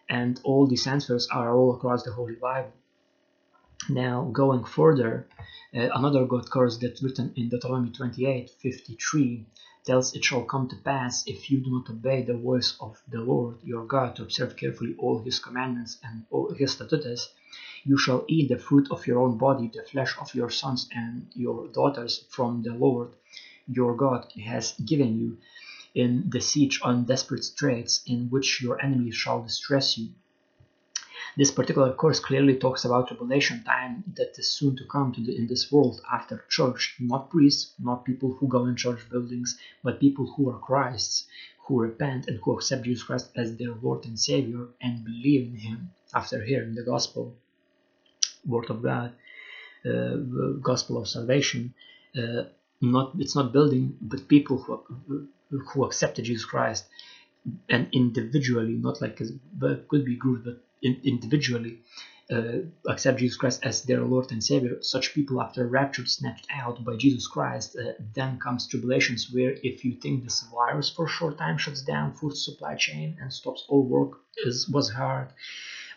and 0.10 0.40
all 0.44 0.68
these 0.68 0.88
answers 0.88 1.28
are 1.32 1.56
all 1.56 1.76
across 1.76 2.04
the 2.04 2.12
Holy 2.12 2.36
Bible. 2.36 2.74
Now, 3.90 4.24
going 4.32 4.64
further, 4.64 5.28
uh, 5.76 5.90
another 5.94 6.26
God 6.26 6.50
curse 6.50 6.78
that's 6.78 7.04
written 7.04 7.34
in 7.36 7.50
Deuteronomy 7.50 7.92
28 7.92 8.50
53 8.50 9.46
tells 9.86 10.16
it 10.16 10.24
shall 10.24 10.44
come 10.44 10.68
to 10.70 10.76
pass 10.78 11.24
if 11.28 11.52
you 11.52 11.60
do 11.60 11.70
not 11.70 11.90
obey 11.90 12.24
the 12.24 12.38
voice 12.38 12.76
of 12.80 13.00
the 13.08 13.20
Lord 13.20 13.58
your 13.64 13.86
God 13.86 14.16
to 14.16 14.24
observe 14.24 14.58
carefully 14.58 14.96
all 14.98 15.20
his 15.20 15.38
commandments 15.38 16.00
and 16.04 16.26
all 16.32 16.52
his 16.54 16.72
statutes, 16.72 17.30
you 17.84 17.98
shall 17.98 18.26
eat 18.28 18.50
the 18.50 18.58
fruit 18.58 18.90
of 18.90 19.06
your 19.06 19.20
own 19.20 19.38
body, 19.38 19.70
the 19.72 19.84
flesh 19.84 20.18
of 20.20 20.34
your 20.34 20.50
sons 20.50 20.90
and 20.92 21.28
your 21.36 21.68
daughters 21.68 22.26
from 22.30 22.64
the 22.64 22.74
Lord 22.74 23.16
your 23.68 23.96
God 23.96 24.32
has 24.44 24.74
given 24.74 25.18
you 25.20 25.38
in 25.96 26.30
the 26.30 26.42
siege 26.42 26.80
on 26.84 27.06
desperate 27.06 27.44
straits 27.44 28.04
in 28.06 28.30
which 28.30 28.62
your 28.62 28.80
enemies 28.82 29.16
shall 29.16 29.42
distress 29.42 29.98
you. 29.98 30.10
This 31.38 31.52
particular 31.52 31.94
course 31.94 32.20
clearly 32.20 32.56
talks 32.58 32.86
about 32.86 33.08
tribulation 33.08 33.64
time 33.64 34.04
that 34.16 34.38
is 34.38 34.52
soon 34.52 34.76
to 34.78 34.86
come 34.86 35.12
to 35.14 35.22
the, 35.22 35.36
in 35.36 35.48
this 35.48 35.72
world 35.72 36.02
after 36.12 36.46
church, 36.50 36.96
not 37.00 37.30
priests, 37.30 37.74
not 37.80 38.06
people 38.06 38.34
who 38.34 38.48
go 38.48 38.66
in 38.66 38.76
church 38.76 39.10
buildings, 39.10 39.58
but 39.84 40.00
people 40.00 40.34
who 40.34 40.50
are 40.50 40.60
Christ's, 40.60 41.28
who 41.66 41.82
repent 41.82 42.28
and 42.28 42.40
who 42.44 42.54
accept 42.54 42.84
Jesus 42.84 43.04
Christ 43.04 43.32
as 43.36 43.58
their 43.58 43.74
Lord 43.82 44.06
and 44.06 44.20
Savior 44.20 44.68
and 44.82 45.04
believe 45.04 45.48
in 45.48 45.58
Him 45.58 45.92
after 46.14 46.44
hearing 46.44 46.76
the 46.76 46.84
gospel, 46.84 47.36
Word 48.46 48.70
of 48.70 48.82
God, 48.84 49.14
uh, 49.86 50.16
gospel 50.62 50.98
of 50.98 51.08
salvation. 51.08 51.74
Uh, 52.18 52.44
not 52.82 53.14
it's 53.18 53.36
not 53.36 53.52
building, 53.52 53.98
but 54.02 54.28
people 54.28 54.58
who 54.58 55.28
who 55.68 55.86
accepted 55.86 56.26
Jesus 56.26 56.46
Christ 56.46 56.86
and 57.70 57.88
individually, 57.94 58.74
not 58.74 59.02
like 59.02 59.18
could 59.18 60.06
be 60.06 60.16
groups, 60.16 60.44
but 60.46 60.64
in, 60.82 61.00
individually 61.04 61.80
uh, 62.32 62.60
accept 62.88 63.20
Jesus 63.20 63.38
Christ 63.38 63.60
as 63.64 63.84
their 63.84 64.02
Lord 64.02 64.32
and 64.32 64.44
Savior, 64.44 64.82
such 64.82 65.14
people 65.14 65.42
after 65.42 65.68
rapture 65.68 66.06
snatched 66.06 66.48
out 66.52 66.84
by 66.84 66.96
Jesus 66.96 67.28
Christ, 67.28 67.76
uh, 67.76 67.94
then 68.14 68.40
comes 68.40 68.68
tribulations 68.68 69.30
where 69.32 69.56
if 69.62 69.86
you 69.86 69.94
think 69.94 70.24
this 70.24 70.44
virus 70.52 70.90
for 70.90 71.06
a 71.06 71.10
short 71.10 71.38
time 71.38 71.58
shuts 71.58 71.84
down 71.84 72.14
food 72.14 72.36
supply 72.36 72.76
chain 72.76 73.18
and 73.22 73.32
stops 73.32 73.66
all 73.70 73.84
work 73.84 74.20
is 74.38 74.68
was 74.68 74.92
hard, 74.92 75.30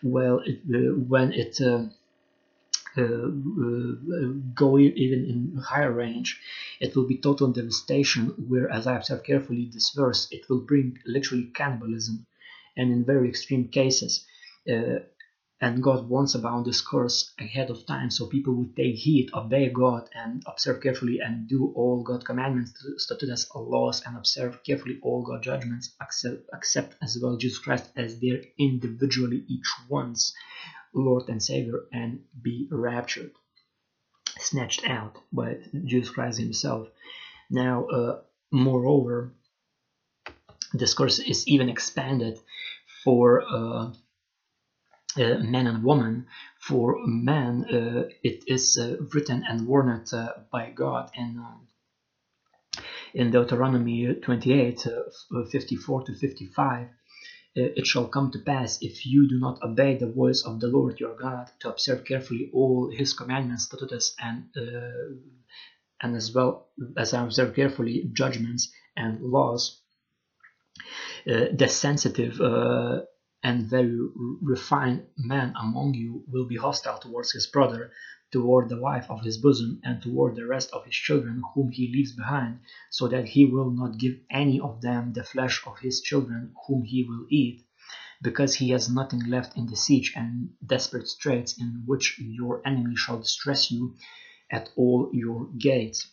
well, 0.02 0.40
it, 0.44 0.60
uh, 0.72 0.94
when 0.94 1.32
it 1.32 1.60
uh, 1.60 1.86
go 2.96 4.78
even 4.78 5.24
in 5.24 5.62
higher 5.62 5.92
range, 5.92 6.40
it 6.80 6.96
will 6.96 7.06
be 7.06 7.18
total 7.18 7.52
devastation. 7.52 8.28
Where, 8.48 8.70
as 8.70 8.86
I 8.86 8.96
observe 8.96 9.24
carefully 9.24 9.70
this 9.72 9.90
verse, 9.90 10.28
it 10.30 10.48
will 10.48 10.60
bring 10.60 10.98
literally 11.06 11.50
cannibalism, 11.54 12.26
and 12.76 12.92
in 12.92 13.04
very 13.04 13.28
extreme 13.28 13.68
cases. 13.68 14.24
Uh, 14.70 15.00
and 15.60 15.82
God 15.82 16.08
warns 16.08 16.36
about 16.36 16.64
this 16.66 16.80
curse 16.80 17.32
ahead 17.40 17.70
of 17.70 17.84
time, 17.84 18.10
so 18.10 18.26
people 18.26 18.54
would 18.54 18.76
take 18.76 18.94
heed, 18.94 19.30
obey 19.34 19.68
God, 19.70 20.08
and 20.14 20.42
observe 20.46 20.80
carefully, 20.80 21.18
and 21.18 21.48
do 21.48 21.72
all 21.74 22.04
God 22.04 22.24
commandments, 22.24 22.72
statutes, 22.98 23.50
laws, 23.54 24.02
and 24.06 24.16
observe 24.16 24.62
carefully 24.62 25.00
all 25.02 25.22
God 25.22 25.42
judgments, 25.42 25.96
accept, 26.00 26.48
accept 26.52 26.94
as 27.02 27.18
well 27.20 27.36
Jesus 27.36 27.58
Christ 27.58 27.90
as 27.96 28.20
their 28.20 28.40
individually 28.56 29.44
each 29.48 29.68
one's 29.88 30.32
Lord 30.94 31.28
and 31.28 31.42
Savior 31.42 31.84
and 31.92 32.24
be 32.40 32.68
raptured, 32.70 33.32
snatched 34.38 34.88
out 34.88 35.16
by 35.32 35.58
Jesus 35.84 36.10
Christ 36.10 36.38
Himself. 36.38 36.88
Now, 37.50 37.86
uh, 37.86 38.20
moreover, 38.50 39.32
this 40.72 40.94
course 40.94 41.18
is 41.18 41.46
even 41.48 41.68
expanded 41.68 42.38
for 43.04 43.42
uh, 43.42 43.92
uh, 45.16 45.38
men 45.38 45.66
and 45.66 45.82
woman. 45.82 46.26
For 46.60 46.98
men, 47.06 47.64
uh, 47.64 48.08
it 48.22 48.44
is 48.46 48.78
uh, 48.78 48.96
written 49.14 49.44
and 49.48 49.66
warned 49.66 50.12
uh, 50.12 50.32
by 50.50 50.70
God 50.70 51.10
in 51.14 51.42
in 53.14 53.30
Deuteronomy 53.30 54.14
28, 54.14 54.86
54 55.50 56.02
to 56.04 56.14
55 56.14 56.88
it 57.58 57.86
shall 57.86 58.08
come 58.08 58.30
to 58.30 58.38
pass 58.38 58.78
if 58.82 59.06
you 59.06 59.28
do 59.28 59.38
not 59.38 59.62
obey 59.62 59.96
the 59.96 60.10
voice 60.10 60.42
of 60.44 60.60
the 60.60 60.68
Lord 60.68 61.00
your 61.00 61.14
God 61.16 61.50
to 61.60 61.70
observe 61.70 62.04
carefully 62.04 62.50
all 62.52 62.90
his 62.90 63.12
commandments, 63.12 63.64
statutes, 63.64 64.14
and 64.18 64.44
uh, 64.56 65.14
and 66.00 66.16
as 66.16 66.32
well 66.32 66.68
as 66.96 67.12
I 67.14 67.24
observe 67.24 67.54
carefully 67.54 68.08
judgments 68.12 68.70
and 68.96 69.20
laws. 69.20 69.80
Uh, 71.26 71.46
the 71.52 71.68
sensitive 71.68 72.40
uh, 72.40 73.00
and 73.42 73.66
very 73.66 73.98
refined 74.40 75.06
man 75.16 75.54
among 75.60 75.94
you 75.94 76.24
will 76.28 76.46
be 76.46 76.56
hostile 76.56 76.98
towards 76.98 77.32
his 77.32 77.46
brother, 77.46 77.90
toward 78.30 78.68
the 78.68 78.80
wife 78.80 79.10
of 79.10 79.22
his 79.22 79.38
bosom, 79.38 79.80
and 79.84 80.02
toward 80.02 80.34
the 80.34 80.46
rest 80.46 80.70
of 80.72 80.84
his 80.84 80.94
children 80.94 81.42
whom 81.54 81.70
he 81.70 81.92
leaves 81.92 82.12
behind, 82.12 82.60
so 82.90 83.08
that 83.08 83.28
he 83.28 83.44
will 83.44 83.70
not 83.70 83.98
give 83.98 84.18
any 84.30 84.60
of 84.60 84.80
them 84.80 85.12
the 85.12 85.24
flesh 85.24 85.62
of 85.66 85.78
his 85.78 86.00
children 86.00 86.52
whom 86.66 86.82
he 86.84 87.02
will 87.04 87.26
eat, 87.30 87.62
because 88.22 88.54
he 88.54 88.70
has 88.70 88.88
nothing 88.88 89.20
left 89.26 89.56
in 89.56 89.66
the 89.66 89.76
siege 89.76 90.12
and 90.16 90.50
desperate 90.66 91.08
straits 91.08 91.58
in 91.58 91.82
which 91.86 92.18
your 92.18 92.60
enemy 92.66 92.96
shall 92.96 93.18
distress 93.18 93.70
you 93.70 93.94
at 94.50 94.68
all 94.76 95.10
your 95.12 95.48
gates. 95.58 96.08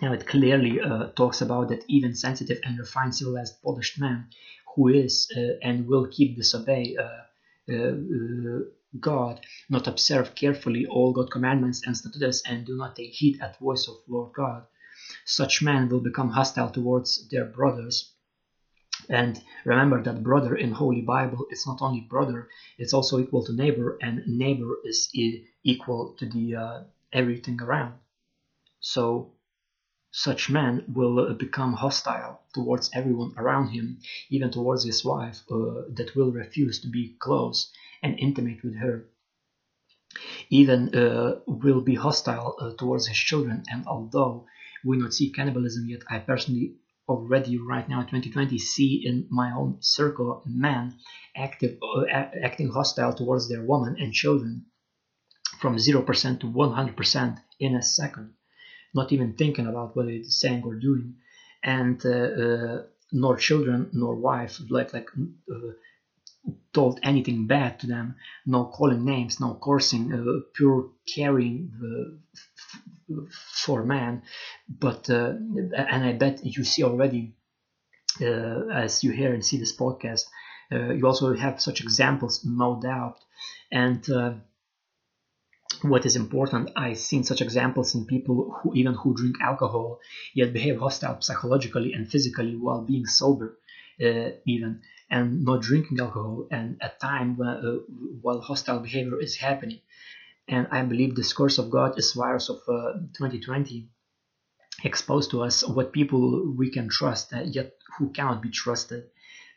Now 0.00 0.12
it 0.12 0.26
clearly 0.26 0.80
uh, 0.80 1.08
talks 1.16 1.40
about 1.40 1.68
that 1.68 1.84
even 1.88 2.14
sensitive 2.14 2.58
and 2.64 2.78
refined, 2.78 3.14
civilized, 3.14 3.62
polished 3.62 3.98
man 4.00 4.28
who 4.74 4.88
is 4.88 5.28
uh, 5.36 5.58
and 5.62 5.86
will 5.86 6.06
keep 6.08 6.36
disobey 6.36 6.96
uh, 6.96 7.22
God, 7.68 9.40
not 9.70 9.86
observe 9.86 10.34
carefully 10.34 10.86
all 10.86 11.12
God's 11.12 11.30
commandments 11.30 11.86
and 11.86 11.96
statutes, 11.96 12.42
and 12.46 12.66
do 12.66 12.76
not 12.76 12.96
take 12.96 13.12
heed 13.12 13.40
at 13.40 13.58
voice 13.58 13.86
of 13.88 13.96
Lord 14.08 14.32
God, 14.34 14.66
such 15.24 15.62
men 15.62 15.88
will 15.88 16.00
become 16.00 16.30
hostile 16.30 16.70
towards 16.70 17.28
their 17.28 17.44
brothers. 17.44 18.12
And 19.08 19.42
remember 19.64 20.02
that 20.02 20.22
brother 20.22 20.54
in 20.54 20.72
Holy 20.72 21.02
Bible 21.02 21.46
is 21.50 21.66
not 21.66 21.82
only 21.82 22.00
brother, 22.00 22.48
it's 22.78 22.92
also 22.92 23.18
equal 23.18 23.44
to 23.44 23.52
neighbor, 23.52 23.98
and 24.00 24.26
neighbor 24.26 24.78
is 24.84 25.10
equal 25.64 26.14
to 26.18 26.26
the 26.26 26.56
uh, 26.56 26.84
everything 27.12 27.60
around. 27.60 27.94
So 28.80 29.34
such 30.12 30.50
man 30.50 30.84
will 30.88 31.18
uh, 31.18 31.32
become 31.32 31.72
hostile 31.72 32.42
towards 32.52 32.90
everyone 32.92 33.32
around 33.38 33.68
him, 33.68 33.98
even 34.28 34.50
towards 34.50 34.84
his 34.84 35.02
wife, 35.02 35.40
uh, 35.50 35.82
that 35.88 36.12
will 36.14 36.30
refuse 36.30 36.80
to 36.80 36.88
be 36.88 37.16
close 37.18 37.72
and 38.02 38.18
intimate 38.18 38.62
with 38.62 38.76
her. 38.76 39.08
Even 40.50 40.94
uh, 40.94 41.40
will 41.46 41.80
be 41.80 41.94
hostile 41.94 42.54
uh, 42.60 42.74
towards 42.74 43.06
his 43.06 43.16
children, 43.16 43.62
and 43.70 43.86
although 43.86 44.46
we 44.84 44.98
not 44.98 45.14
see 45.14 45.30
cannibalism 45.30 45.88
yet, 45.88 46.02
I 46.10 46.18
personally 46.18 46.74
already 47.08 47.56
right 47.56 47.88
now 47.88 48.00
in 48.00 48.06
2020 48.06 48.58
see 48.58 49.06
in 49.06 49.26
my 49.30 49.50
own 49.52 49.78
circle 49.80 50.42
men 50.44 50.98
active, 51.34 51.78
uh, 51.82 52.04
acting 52.06 52.68
hostile 52.68 53.14
towards 53.14 53.48
their 53.48 53.64
women 53.64 53.96
and 53.98 54.12
children 54.12 54.66
from 55.58 55.76
0% 55.76 56.40
to 56.40 56.46
100% 56.46 57.38
in 57.60 57.74
a 57.74 57.82
second 57.82 58.34
not 58.94 59.12
even 59.12 59.34
thinking 59.34 59.66
about 59.66 59.96
what 59.96 60.08
it 60.08 60.20
is 60.20 60.40
saying 60.40 60.62
or 60.64 60.74
doing, 60.74 61.14
and 61.62 62.04
uh, 62.04 62.10
uh, 62.10 62.82
nor 63.12 63.36
children 63.36 63.90
nor 63.92 64.14
wife 64.14 64.58
like 64.70 64.92
like 64.92 65.08
uh, 65.50 65.72
told 66.72 66.98
anything 67.02 67.46
bad 67.46 67.78
to 67.80 67.86
them, 67.86 68.16
no 68.46 68.64
calling 68.64 69.04
names, 69.04 69.40
no 69.40 69.58
cursing, 69.62 70.12
uh, 70.12 70.40
pure 70.54 70.90
caring 71.14 71.70
uh, 71.82 73.20
for 73.54 73.84
man. 73.84 74.22
But 74.68 75.08
uh, 75.10 75.34
and 75.76 76.04
I 76.04 76.12
bet 76.14 76.44
you 76.44 76.64
see 76.64 76.82
already 76.82 77.34
as 78.20 79.02
you 79.02 79.12
hear 79.12 79.32
and 79.32 79.44
see 79.44 79.58
this 79.58 79.76
podcast, 79.76 80.22
you 80.70 81.06
also 81.06 81.34
have 81.34 81.60
such 81.60 81.80
examples, 81.80 82.44
no 82.44 82.80
doubt, 82.80 83.18
and 83.70 84.06
what 85.84 86.06
is 86.06 86.16
important. 86.16 86.70
I've 86.76 86.98
seen 86.98 87.24
such 87.24 87.40
examples 87.40 87.94
in 87.94 88.06
people 88.06 88.60
who 88.62 88.74
even 88.74 88.94
who 88.94 89.14
drink 89.14 89.36
alcohol 89.40 90.00
yet 90.34 90.52
behave 90.52 90.78
hostile 90.78 91.20
psychologically 91.20 91.92
and 91.92 92.08
physically 92.08 92.56
while 92.56 92.82
being 92.82 93.06
sober 93.06 93.58
uh, 94.00 94.30
even 94.46 94.82
and 95.10 95.44
not 95.44 95.62
drinking 95.62 96.00
alcohol 96.00 96.46
and 96.50 96.78
at 96.80 97.00
time 97.00 97.36
when, 97.36 97.48
uh, 97.48 97.78
while 98.22 98.40
hostile 98.40 98.80
behavior 98.80 99.20
is 99.20 99.36
happening. 99.36 99.80
And 100.48 100.66
i 100.70 100.82
believe 100.82 101.14
this 101.14 101.32
curse 101.32 101.58
of 101.58 101.70
god 101.70 101.98
is 101.98 102.12
virus 102.12 102.48
of 102.48 102.60
uh, 102.68 102.94
2020 103.16 103.88
exposed 104.84 105.30
to 105.30 105.42
us 105.42 105.66
what 105.66 105.92
people 105.92 106.52
we 106.56 106.70
can 106.70 106.88
trust 106.88 107.32
uh, 107.32 107.42
yet 107.42 107.74
who 107.98 108.10
cannot 108.10 108.42
be 108.42 108.50
trusted 108.50 109.04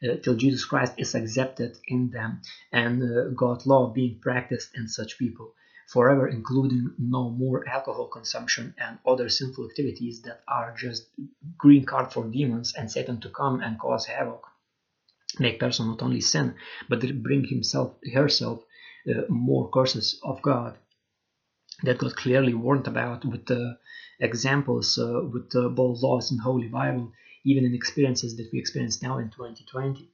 uh, 0.04 0.16
till 0.24 0.36
jesus 0.36 0.64
christ 0.66 0.94
is 0.98 1.16
accepted 1.16 1.78
in 1.88 2.12
them 2.12 2.42
and 2.72 3.02
uh, 3.02 3.30
god 3.30 3.66
law 3.66 3.88
being 3.88 4.20
practiced 4.20 4.70
in 4.76 4.88
such 4.88 5.18
people 5.18 5.54
forever 5.88 6.28
including 6.28 6.94
no 6.98 7.30
more 7.30 7.68
alcohol 7.68 8.08
consumption 8.08 8.74
and 8.78 8.98
other 9.06 9.30
sinful 9.30 9.66
activities 9.70 10.22
that 10.22 10.42
are 10.48 10.76
just 10.78 11.08
green 11.58 11.86
card 11.86 12.12
for 12.12 12.26
demons 12.28 12.74
and 12.76 12.92
Satan 12.92 13.20
to 13.22 13.30
come 13.30 13.62
and 13.62 13.80
cause 13.80 14.06
havoc. 14.06 14.44
Make 15.40 15.60
person 15.60 15.88
not 15.88 16.02
only 16.02 16.22
sin, 16.22 16.56
but 16.90 17.02
bring 17.22 17.46
himself 17.46 17.96
herself 18.14 18.64
uh, 19.10 19.22
more 19.30 19.70
curses 19.70 20.20
of 20.24 20.42
God 20.42 20.78
that 21.84 21.98
God 21.98 22.16
clearly 22.16 22.54
warned 22.54 22.88
about 22.88 23.26
with 23.26 23.46
the 23.46 23.78
examples 24.20 24.98
uh, 24.98 25.22
with 25.32 25.50
the 25.52 25.70
bold 25.70 26.02
laws 26.02 26.32
in 26.32 26.38
Holy 26.38 26.68
Bible, 26.68 27.12
even 27.44 27.66
in 27.66 27.74
experiences 27.74 28.38
that 28.38 28.50
we 28.52 28.60
experience 28.60 29.02
now 29.02 29.18
in 29.18 29.30
2020. 29.30 30.10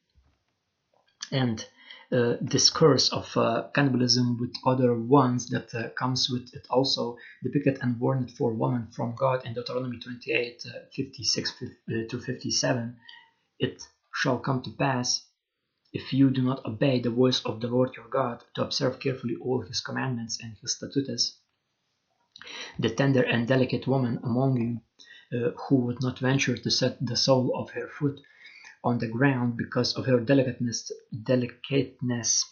And 1.32 1.66
uh, 2.12 2.36
this 2.42 2.70
curse 2.70 3.10
of 3.10 3.38
uh, 3.38 3.68
cannibalism 3.74 4.38
with 4.38 4.54
other 4.66 4.94
ones 4.94 5.50
that 5.50 5.74
uh, 5.74 5.90
comes 5.92 6.30
with 6.30 6.54
it 6.54 6.68
also 6.70 7.16
depicted 7.42 7.78
and 7.82 8.00
warned 8.00 8.30
for 8.32 8.54
woman 8.54 8.88
from 8.92 9.16
God 9.16 9.46
in 9.46 9.54
Deuteronomy 9.54 9.98
28 9.98 10.64
uh, 10.66 10.80
56 10.94 11.54
uh, 11.62 11.66
to 12.10 12.20
57 12.20 12.98
it 13.60 13.82
shall 14.14 14.40
come 14.40 14.62
to 14.62 14.72
pass 14.72 15.26
if 15.94 16.12
you 16.12 16.30
do 16.30 16.42
not 16.42 16.66
obey 16.66 17.00
the 17.00 17.10
voice 17.10 17.42
of 17.46 17.62
the 17.62 17.68
Lord 17.68 17.96
your 17.96 18.10
God 18.10 18.44
to 18.56 18.64
observe 18.64 19.00
carefully 19.00 19.36
all 19.42 19.62
his 19.62 19.80
commandments 19.80 20.38
and 20.42 20.58
his 20.62 20.76
statutes 20.76 21.38
the 22.78 22.90
tender 22.90 23.24
and 23.24 23.48
delicate 23.48 23.88
woman 23.88 24.20
among 24.24 24.58
you 24.58 24.82
uh, 25.34 25.52
who 25.52 25.78
would 25.78 26.02
not 26.02 26.20
venture 26.20 26.58
to 26.58 26.72
set 26.72 26.98
the 27.00 27.16
sole 27.16 27.52
of 27.56 27.70
her 27.72 27.88
foot 27.88 28.20
on 28.84 28.98
the 28.98 29.08
ground 29.08 29.58
because 29.58 29.94
of 29.96 30.06
her 30.06 30.20
delicateness, 30.20 30.92
delicateness 31.24 32.46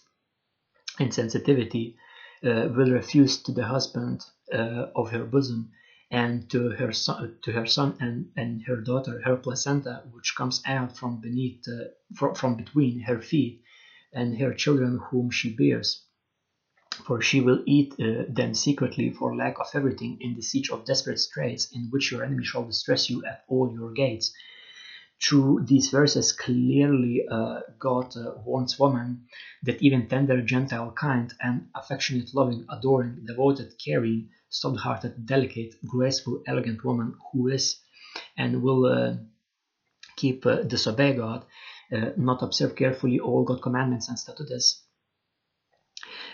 and 0.99 1.13
sensitivity, 1.13 1.97
uh, 2.43 2.69
will 2.75 2.91
refuse 2.91 3.41
to 3.43 3.51
the 3.51 3.65
husband 3.65 4.23
uh, 4.53 4.87
of 4.95 5.11
her 5.11 5.25
bosom 5.25 5.71
and 6.11 6.49
to 6.49 6.69
her 6.69 6.91
son, 6.91 7.37
to 7.41 7.51
her 7.51 7.65
son 7.65 7.95
and, 7.99 8.31
and 8.35 8.63
her 8.65 8.77
daughter, 8.77 9.21
her 9.23 9.37
placenta, 9.37 10.03
which 10.11 10.33
comes 10.35 10.61
out 10.65 10.95
from 10.97 11.21
beneath, 11.21 11.63
uh, 11.67 11.85
from, 12.15 12.33
from 12.35 12.55
between 12.55 12.99
her 13.01 13.21
feet, 13.21 13.61
and 14.13 14.37
her 14.39 14.53
children 14.53 14.99
whom 15.09 15.29
she 15.29 15.55
bears. 15.55 16.03
For 17.05 17.21
she 17.21 17.41
will 17.41 17.63
eat 17.65 17.93
uh, 17.99 18.23
them 18.27 18.53
secretly 18.53 19.11
for 19.11 19.35
lack 19.35 19.59
of 19.59 19.67
everything 19.73 20.17
in 20.19 20.35
the 20.35 20.41
siege 20.41 20.69
of 20.69 20.85
desperate 20.85 21.19
straits, 21.19 21.71
in 21.71 21.89
which 21.91 22.11
your 22.11 22.23
enemy 22.23 22.43
shall 22.43 22.65
distress 22.65 23.09
you 23.09 23.23
at 23.25 23.43
all 23.47 23.71
your 23.71 23.91
gates 23.91 24.33
through 25.21 25.65
these 25.65 25.89
verses 25.89 26.31
clearly 26.31 27.25
uh, 27.29 27.59
God 27.77 28.15
uh, 28.15 28.31
warns 28.45 28.79
women 28.79 29.27
that 29.63 29.81
even 29.81 30.07
tender, 30.07 30.41
gentle, 30.41 30.91
kind, 30.91 31.33
and 31.41 31.67
affectionate, 31.75 32.33
loving, 32.33 32.65
adoring, 32.69 33.25
devoted, 33.25 33.73
caring, 33.83 34.29
soft-hearted, 34.49 35.25
delicate, 35.25 35.75
graceful, 35.85 36.41
elegant 36.47 36.83
woman 36.85 37.15
who 37.31 37.49
is 37.49 37.81
and 38.37 38.63
will 38.63 38.85
uh, 38.85 39.15
keep 40.15 40.45
uh, 40.45 40.63
disobey 40.63 41.13
God, 41.13 41.45
uh, 41.93 42.11
not 42.17 42.41
observe 42.41 42.75
carefully 42.75 43.19
all 43.19 43.43
God's 43.43 43.61
commandments 43.61 44.07
and 44.09 44.17
statutes, 44.17 44.83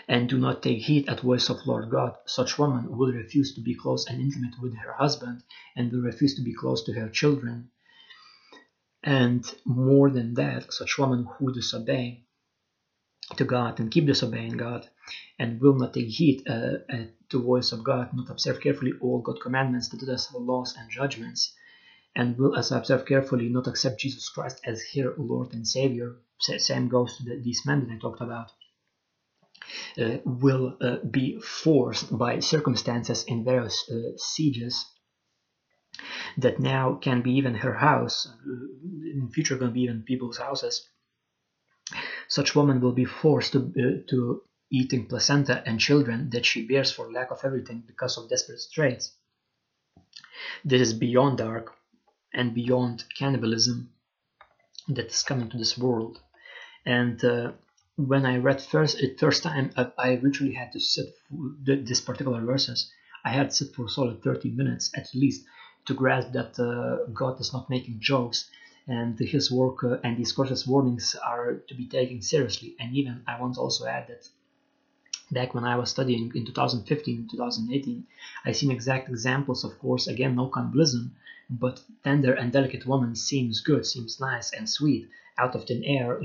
and 0.08 0.28
do 0.28 0.38
not 0.38 0.62
take 0.62 0.78
heed 0.78 1.08
at 1.08 1.20
voice 1.20 1.48
of 1.48 1.66
Lord 1.66 1.90
God, 1.90 2.14
such 2.26 2.58
woman 2.58 2.96
will 2.96 3.12
refuse 3.12 3.54
to 3.54 3.60
be 3.60 3.74
close 3.74 4.06
and 4.06 4.20
intimate 4.20 4.54
with 4.60 4.76
her 4.76 4.92
husband, 4.92 5.42
and 5.74 5.90
will 5.90 6.02
refuse 6.02 6.36
to 6.36 6.42
be 6.42 6.54
close 6.54 6.84
to 6.84 6.92
her 6.92 7.08
children, 7.08 7.70
and 9.06 9.44
more 9.64 10.10
than 10.10 10.34
that, 10.34 10.72
such 10.72 10.98
women 10.98 11.28
who 11.38 11.54
disobey 11.54 12.24
to 13.36 13.44
God 13.44 13.78
and 13.78 13.90
keep 13.90 14.06
disobeying 14.06 14.56
God 14.56 14.88
and 15.38 15.60
will 15.60 15.74
not 15.74 15.94
take 15.94 16.08
heed 16.08 16.42
uh, 16.48 16.78
to 16.88 17.12
the 17.30 17.38
voice 17.38 17.70
of 17.70 17.84
God, 17.84 18.10
not 18.12 18.30
observe 18.30 18.60
carefully 18.60 18.94
all 19.00 19.20
God's 19.20 19.42
commandments, 19.42 19.88
the 19.88 20.12
us 20.12 20.34
laws 20.34 20.74
and 20.76 20.90
judgments, 20.90 21.54
and 22.16 22.36
will, 22.36 22.56
as 22.56 22.72
I 22.72 22.78
observe 22.78 23.06
carefully, 23.06 23.48
not 23.48 23.68
accept 23.68 24.00
Jesus 24.00 24.28
Christ 24.28 24.60
as 24.64 24.82
her 24.94 25.14
Lord 25.16 25.52
and 25.52 25.66
Savior. 25.66 26.16
Same 26.40 26.88
goes 26.88 27.16
to 27.16 27.22
the, 27.22 27.40
these 27.40 27.64
men 27.64 27.86
that 27.86 27.94
I 27.94 27.98
talked 27.98 28.20
about. 28.20 28.50
Uh, 29.96 30.18
will 30.24 30.76
uh, 30.80 30.96
be 31.08 31.40
forced 31.40 32.16
by 32.16 32.40
circumstances 32.40 33.24
in 33.24 33.44
various 33.44 33.88
uh, 33.88 34.16
sieges 34.16 34.84
that 36.38 36.60
now 36.60 36.94
can 36.94 37.22
be 37.22 37.32
even 37.32 37.54
her 37.54 37.74
house, 37.74 38.28
in 38.44 39.30
future 39.32 39.56
going 39.56 39.70
to 39.70 39.74
be 39.74 39.82
even 39.82 40.02
people's 40.02 40.38
houses. 40.38 40.88
Such 42.28 42.54
woman 42.54 42.80
will 42.80 42.92
be 42.92 43.04
forced 43.04 43.52
to, 43.52 43.58
uh, 43.58 44.10
to 44.10 44.42
eating 44.70 45.06
placenta 45.06 45.62
and 45.66 45.78
children 45.80 46.30
that 46.30 46.44
she 46.44 46.66
bears 46.66 46.92
for 46.92 47.10
lack 47.10 47.30
of 47.30 47.40
everything 47.44 47.84
because 47.86 48.18
of 48.18 48.28
desperate 48.28 48.60
straits. 48.60 49.12
This 50.64 50.80
is 50.80 50.92
beyond 50.92 51.38
dark 51.38 51.72
and 52.34 52.54
beyond 52.54 53.04
cannibalism 53.16 53.92
that 54.88 55.06
is 55.06 55.22
coming 55.22 55.48
to 55.50 55.58
this 55.58 55.78
world. 55.78 56.20
And 56.84 57.24
uh, 57.24 57.52
when 57.96 58.26
I 58.26 58.36
read 58.36 58.60
first 58.60 59.00
it 59.00 59.18
first 59.18 59.42
time, 59.42 59.70
I, 59.76 59.90
I 59.96 60.14
literally 60.16 60.54
had 60.54 60.72
to 60.72 60.80
sit 60.80 61.06
this 61.64 62.00
particular 62.00 62.44
verses. 62.44 62.90
I 63.24 63.30
had 63.30 63.50
to 63.50 63.56
sit 63.56 63.74
for 63.74 63.88
solid 63.88 64.22
30 64.22 64.50
minutes 64.50 64.90
at 64.94 65.08
least 65.14 65.44
to 65.86 65.94
grasp 65.94 66.32
that 66.32 66.58
uh, 66.58 67.10
God 67.12 67.40
is 67.40 67.52
not 67.52 67.70
making 67.70 67.98
jokes 68.00 68.50
and 68.88 69.18
his 69.18 69.50
work 69.50 69.82
uh, 69.82 69.96
and 70.04 70.16
his 70.16 70.32
courses 70.32 70.66
warnings 70.66 71.16
are 71.24 71.54
to 71.68 71.74
be 71.74 71.86
taken 71.86 72.22
seriously. 72.22 72.76
And 72.78 72.94
even 72.94 73.22
I 73.26 73.40
want 73.40 73.54
to 73.54 73.60
also 73.60 73.86
add 73.86 74.08
that 74.08 74.28
back 75.30 75.54
when 75.54 75.64
I 75.64 75.76
was 75.76 75.90
studying 75.90 76.30
in 76.34 76.46
2015 76.46 77.28
2018, 77.30 78.06
I 78.44 78.52
seen 78.52 78.70
exact 78.70 79.08
examples, 79.08 79.64
of 79.64 79.78
course, 79.78 80.06
again, 80.06 80.36
no 80.36 80.48
cannibalism, 80.48 81.16
but 81.50 81.80
tender 82.04 82.34
and 82.34 82.52
delicate 82.52 82.86
woman 82.86 83.16
seems 83.16 83.60
good, 83.60 83.84
seems 83.86 84.20
nice 84.20 84.52
and 84.52 84.68
sweet, 84.68 85.08
out 85.38 85.54
of 85.54 85.64
thin 85.64 85.82
air, 85.84 86.20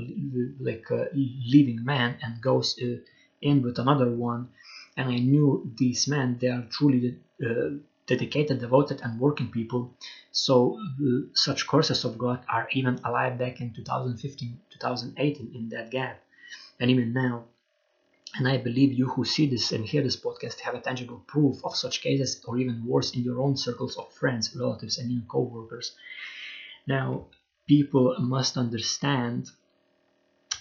like 0.60 0.86
a 0.90 1.08
leaving 1.14 1.84
man 1.84 2.16
and 2.22 2.40
goes 2.40 2.78
uh, 2.82 2.96
in 3.40 3.62
with 3.62 3.78
another 3.78 4.10
one. 4.10 4.48
And 4.96 5.08
I 5.08 5.16
knew 5.16 5.70
these 5.78 6.06
men, 6.06 6.38
they 6.40 6.48
are 6.48 6.66
truly 6.70 7.18
uh, 7.44 7.78
dedicated, 8.06 8.60
devoted, 8.60 9.00
and 9.02 9.20
working 9.20 9.50
people. 9.50 9.94
So 10.32 10.78
uh, 10.80 11.28
such 11.34 11.66
courses 11.66 12.04
of 12.04 12.18
God 12.18 12.44
are 12.48 12.68
even 12.72 13.00
alive 13.04 13.38
back 13.38 13.60
in 13.60 13.72
2015, 13.72 14.60
2018 14.70 15.52
in 15.54 15.68
that 15.70 15.90
gap. 15.90 16.20
And 16.80 16.90
even 16.90 17.12
now, 17.12 17.44
And 18.34 18.46
I 18.48 18.58
believe 18.58 18.92
you 18.92 19.08
who 19.08 19.24
see 19.24 19.46
this 19.46 19.72
and 19.72 19.84
hear 19.86 20.02
this 20.02 20.16
podcast 20.16 20.60
have 20.60 20.74
a 20.74 20.80
tangible 20.80 21.20
proof 21.26 21.64
of 21.64 21.74
such 21.76 22.02
cases, 22.02 22.42
or 22.46 22.58
even 22.58 22.84
worse, 22.86 23.14
in 23.14 23.22
your 23.22 23.40
own 23.40 23.56
circles 23.56 23.96
of 23.96 24.12
friends, 24.12 24.54
relatives, 24.54 24.98
and 24.98 25.10
even 25.10 25.26
co 25.26 25.40
workers. 25.40 25.96
Now, 26.86 27.26
people 27.66 28.16
must 28.20 28.56
understand 28.56 29.50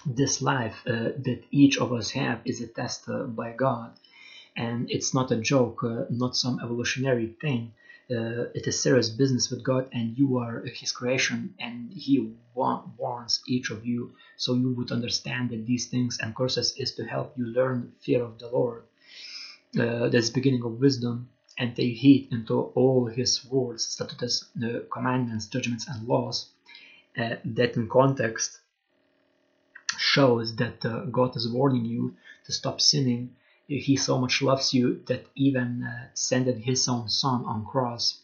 this 0.06 0.41
life 0.41 0.82
uh, 0.88 1.13
that 1.25 1.43
each 1.51 1.77
of 1.77 1.91
us 1.93 2.12
have 2.12 2.41
is 2.45 2.62
a 2.62 2.67
test 2.67 3.08
uh, 3.10 3.23
by 3.23 3.51
God, 3.54 3.91
and 4.56 4.90
it's 4.90 5.14
not 5.14 5.32
a 5.32 5.38
joke, 5.38 5.84
uh, 5.84 6.04
not 6.10 6.36
some 6.36 6.60
evolutionary 6.64 7.28
thing. 7.42 7.74
Uh, 8.10 8.46
it 8.54 8.68
is 8.68 8.82
serious 8.82 9.10
business 9.10 9.50
with 9.50 9.64
God, 9.64 9.88
and 9.94 10.18
you 10.18 10.38
are 10.38 10.64
His 10.66 10.92
creation, 10.92 11.56
and 11.60 11.92
He 11.94 12.34
wa- 12.54 12.84
warns 12.98 13.42
each 13.48 13.70
of 13.72 13.86
you, 13.86 14.14
so 14.38 14.54
you 14.54 14.72
would 14.74 14.92
understand 14.92 15.50
that 15.52 15.66
these 15.66 15.88
things 15.88 16.18
and 16.22 16.36
curses 16.36 16.74
is 16.78 16.92
to 16.96 17.06
help 17.06 17.34
you 17.38 17.46
learn 17.46 17.94
fear 18.02 18.24
of 18.24 18.38
the 18.40 18.50
Lord. 18.50 18.84
Uh, 19.80 20.10
that's 20.10 20.30
beginning 20.30 20.64
of 20.64 20.80
wisdom, 20.80 21.30
and 21.58 21.76
take 21.76 21.96
heed 21.96 22.28
into 22.32 22.56
all 22.76 23.06
His 23.08 23.46
words, 23.46 23.86
statutes, 23.86 24.46
the 24.56 24.86
commandments, 24.92 25.48
judgments, 25.48 25.88
and 25.88 26.08
laws. 26.08 26.48
Uh, 27.18 27.36
that 27.46 27.76
in 27.76 27.88
context 27.90 28.60
shows 29.98 30.56
that 30.56 30.84
uh, 30.86 31.06
God 31.06 31.36
is 31.36 31.48
warning 31.50 31.86
you 31.86 32.16
to 32.46 32.52
stop 32.52 32.82
sinning 32.82 33.36
he 33.79 33.95
so 33.95 34.17
much 34.17 34.41
loves 34.41 34.73
you 34.73 35.01
that 35.07 35.25
even 35.36 35.84
uh, 35.84 36.07
his 36.60 36.88
own 36.88 37.10
son 37.10 37.45
on 37.45 37.65
cross. 37.65 38.19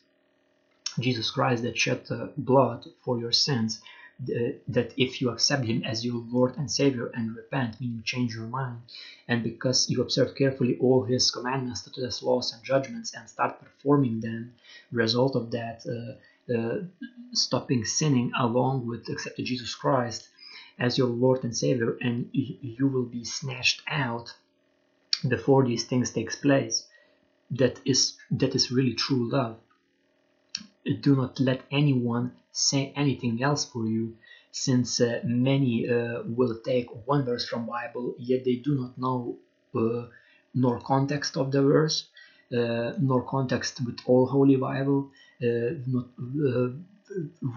Jesus 0.99 1.29
christ 1.31 1.63
that 1.63 1.77
shed 1.77 2.01
uh, 2.09 2.27
blood 2.37 2.85
for 3.03 3.19
your 3.19 3.31
sins 3.31 3.81
that 4.19 4.93
if 4.97 5.21
you 5.21 5.29
accept 5.29 5.63
him 5.65 5.83
as 5.83 6.03
your 6.03 6.23
lord 6.31 6.57
and 6.57 6.71
savior 6.71 7.11
and 7.13 7.35
repent 7.35 7.79
meaning 7.79 8.01
change 8.03 8.33
your 8.33 8.47
mind. 8.47 8.81
And 9.27 9.43
because 9.43 9.89
you 9.91 10.01
observe 10.01 10.35
carefully 10.35 10.75
all 10.79 11.03
his 11.03 11.29
commandments 11.29 11.81
statutes 11.81 12.23
laws 12.23 12.51
and 12.51 12.63
judgments 12.63 13.13
and 13.13 13.29
start 13.29 13.61
performing 13.61 14.19
them 14.21 14.55
result 14.91 15.35
of 15.35 15.51
that 15.51 15.85
uh, 15.85 16.13
uh, 16.55 16.79
stopping 17.33 17.85
sinning 17.85 18.31
along 18.39 18.87
with 18.87 19.07
accepting 19.09 19.45
jesus 19.45 19.75
christ 19.75 20.29
as 20.79 20.97
your 20.97 21.09
lord 21.09 21.43
and 21.43 21.55
savior 21.55 21.97
and 22.01 22.29
you 22.31 22.87
will 22.87 23.05
be 23.05 23.23
snatched 23.23 23.83
out 23.87 24.33
before 25.27 25.65
these 25.65 25.85
things 25.85 26.11
takes 26.11 26.35
place. 26.35 26.87
That 27.51 27.79
is 27.85 28.17
that 28.31 28.55
is 28.55 28.71
really 28.71 28.93
true 28.93 29.29
love. 29.29 29.57
Do 31.01 31.15
not 31.15 31.39
let 31.39 31.61
anyone 31.71 32.33
say 32.51 32.91
anything 32.95 33.43
else 33.43 33.65
for 33.65 33.85
you 33.87 34.17
since 34.51 34.99
uh, 34.99 35.21
many 35.23 35.87
uh, 35.87 36.23
will 36.25 36.57
take 36.65 36.87
one 37.05 37.23
verse 37.23 37.45
from 37.47 37.65
bible 37.67 38.15
yet 38.17 38.43
they 38.43 38.55
do 38.55 38.73
not 38.81 38.97
know 38.97 39.37
uh, 39.75 40.07
nor 40.55 40.79
context 40.79 41.37
of 41.37 41.51
the 41.51 41.61
verse 41.61 42.07
uh, 42.57 42.93
nor 42.99 43.21
context 43.23 43.73
with 43.85 43.99
all 44.07 44.25
holy 44.25 44.55
bible 44.55 45.11
uh, 45.43 45.69
not 45.93 46.07
uh, 46.49 46.69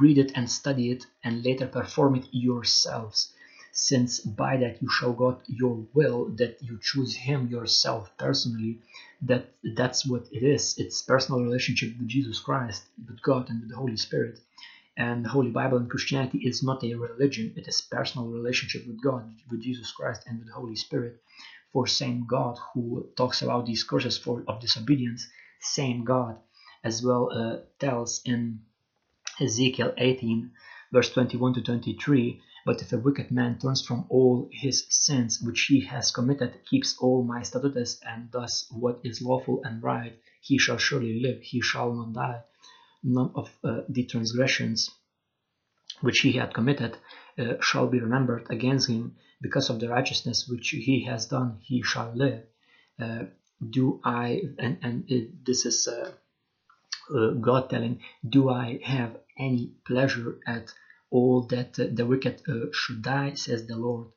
read 0.00 0.18
it 0.18 0.32
and 0.34 0.50
study 0.50 0.90
it 0.90 1.06
and 1.24 1.44
later 1.44 1.66
perform 1.66 2.14
it 2.16 2.26
yourselves 2.32 3.32
since 3.72 4.20
by 4.20 4.56
that 4.56 4.82
you 4.82 4.88
show 4.90 5.12
God 5.12 5.40
your 5.46 5.86
will, 5.94 6.26
that 6.36 6.58
you 6.62 6.78
choose 6.82 7.14
Him 7.14 7.48
yourself 7.48 8.10
personally, 8.18 8.80
that 9.22 9.52
that's 9.76 10.06
what 10.06 10.26
it 10.32 10.42
is. 10.42 10.74
It's 10.78 11.02
personal 11.02 11.42
relationship 11.42 11.96
with 11.98 12.08
Jesus 12.08 12.40
Christ, 12.40 12.84
with 13.06 13.22
God, 13.22 13.48
and 13.48 13.60
with 13.60 13.70
the 13.70 13.76
Holy 13.76 13.96
Spirit. 13.96 14.40
And 14.96 15.24
the 15.24 15.28
Holy 15.28 15.50
Bible 15.50 15.78
and 15.78 15.88
Christianity 15.88 16.38
is 16.38 16.62
not 16.62 16.82
a 16.84 16.94
religion; 16.94 17.52
it 17.56 17.68
is 17.68 17.80
personal 17.80 18.28
relationship 18.28 18.86
with 18.86 19.02
God, 19.02 19.30
with 19.50 19.62
Jesus 19.62 19.92
Christ, 19.92 20.24
and 20.26 20.38
with 20.38 20.48
the 20.48 20.54
Holy 20.54 20.76
Spirit. 20.76 21.22
For 21.72 21.86
same 21.86 22.26
God 22.26 22.58
who 22.74 23.08
talks 23.16 23.42
about 23.42 23.66
these 23.66 23.84
curses 23.84 24.18
for 24.18 24.42
of 24.48 24.60
disobedience, 24.60 25.28
same 25.60 26.04
God 26.04 26.38
as 26.82 27.02
well 27.02 27.30
uh, 27.32 27.58
tells 27.78 28.20
in 28.24 28.60
Ezekiel 29.40 29.94
18, 29.96 30.50
verse 30.92 31.10
21 31.10 31.54
to 31.54 31.62
23 31.62 32.42
but 32.64 32.82
if 32.82 32.92
a 32.92 32.98
wicked 32.98 33.30
man 33.30 33.58
turns 33.58 33.84
from 33.86 34.04
all 34.08 34.48
his 34.52 34.86
sins 34.88 35.40
which 35.40 35.62
he 35.62 35.80
has 35.80 36.10
committed, 36.10 36.64
keeps 36.68 36.96
all 36.98 37.22
my 37.22 37.42
statutes, 37.42 38.00
and 38.06 38.30
does 38.30 38.66
what 38.70 39.00
is 39.02 39.22
lawful 39.22 39.62
and 39.64 39.82
right, 39.82 40.18
he 40.40 40.58
shall 40.58 40.78
surely 40.78 41.20
live, 41.20 41.40
he 41.42 41.60
shall 41.60 41.92
not 41.92 42.12
die. 42.12 42.40
None 43.02 43.32
of 43.34 43.50
uh, 43.64 43.80
the 43.88 44.04
transgressions 44.04 44.90
which 46.00 46.20
he 46.20 46.32
had 46.32 46.54
committed 46.54 46.96
uh, 47.38 47.54
shall 47.60 47.86
be 47.86 48.00
remembered 48.00 48.46
against 48.50 48.88
him, 48.88 49.16
because 49.40 49.70
of 49.70 49.80
the 49.80 49.88
righteousness 49.88 50.46
which 50.48 50.68
he 50.70 51.04
has 51.04 51.26
done, 51.26 51.58
he 51.62 51.82
shall 51.82 52.12
live. 52.14 52.42
Uh, 53.00 53.24
do 53.70 54.00
I, 54.04 54.42
and, 54.58 54.78
and 54.82 55.04
it, 55.08 55.44
this 55.44 55.64
is 55.66 55.88
uh, 55.88 56.12
uh, 57.14 57.30
God 57.32 57.70
telling, 57.70 58.00
do 58.26 58.50
I 58.50 58.80
have 58.84 59.16
any 59.38 59.72
pleasure 59.86 60.38
at 60.46 60.72
all 61.10 61.42
that 61.48 61.78
uh, 61.78 61.86
the 61.92 62.06
wicked 62.06 62.42
uh, 62.48 62.66
should 62.72 63.02
die, 63.02 63.34
says 63.34 63.66
the 63.66 63.76
Lord 63.76 64.08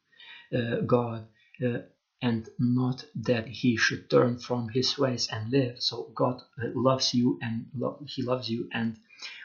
uh, 0.56 0.82
God, 0.86 1.28
and 2.22 2.48
not 2.60 3.06
that 3.16 3.48
he 3.48 3.76
should 3.78 4.10
turn 4.10 4.38
from 4.38 4.70
his 4.70 4.98
ways 4.98 5.28
and 5.32 5.52
live. 5.52 5.82
So 5.82 6.12
God 6.16 6.42
loves 6.74 7.14
you 7.14 7.40
and 7.42 7.68
lo- 7.76 8.04
he 8.08 8.24
loves 8.24 8.50
you 8.50 8.70
and 8.74 8.98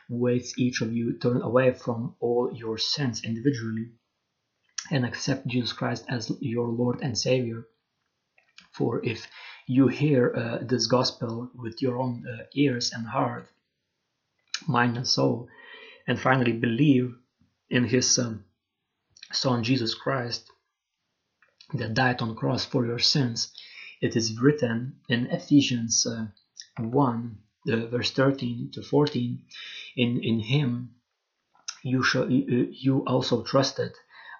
waits 0.09 0.59
each 0.59 0.81
of 0.81 0.93
you 0.93 1.19
turn 1.19 1.43
away 1.43 1.73
from 1.73 2.15
all 2.21 2.53
your 2.55 2.79
sins 2.79 3.25
individually 3.25 3.91
and 4.91 5.05
accept 5.05 5.47
Jesus 5.47 5.73
Christ 5.73 6.05
as 6.09 6.31
your 6.41 6.69
Lord 6.69 7.01
and 7.03 7.17
Savior. 7.17 7.67
For 8.73 9.05
if 9.05 9.27
you 9.67 9.89
hear 9.89 10.35
uh, 10.35 10.59
this 10.65 10.87
gospel 10.87 11.51
with 11.55 11.83
your 11.83 11.99
own 11.99 12.25
uh, 12.27 12.45
ears 12.55 12.93
and 12.93 13.07
heart, 13.07 13.49
mind 14.67 14.97
and 14.97 15.07
soul, 15.07 15.49
and 16.07 16.19
finally 16.19 16.53
believe 16.53 17.15
in 17.71 17.85
his 17.85 18.19
um, 18.19 18.45
son 19.33 19.63
Jesus 19.63 19.95
Christ 19.95 20.51
that 21.75 21.95
died 21.95 22.23
on 22.23 22.29
the 22.29 22.35
cross 22.35 22.65
for 22.65 22.87
your 22.87 22.99
sins. 22.99 23.53
It 24.01 24.17
is 24.17 24.41
written 24.41 25.01
in 25.09 25.27
Ephesians 25.27 26.07
uh, 26.07 26.27
1, 26.79 27.39
uh, 27.71 27.87
verse 27.87 28.11
13 28.13 28.71
to 28.75 28.83
14, 28.83 29.43
in, 29.97 30.23
in 30.23 30.41
him 30.41 30.95
you, 31.83 32.03
shall, 32.03 32.31
you 32.31 33.05
also 33.07 33.43
trusted 33.43 33.93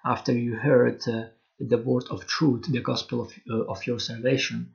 after 0.05 0.31
you 0.33 0.55
heard 0.55 1.07
uh, 1.07 1.25
the 1.59 1.77
word 1.77 2.05
of 2.09 2.25
truth, 2.25 2.65
the 2.69 2.81
gospel 2.81 3.21
of, 3.21 3.33
uh, 3.49 3.65
of 3.65 3.85
your 3.85 3.99
salvation, 3.99 4.73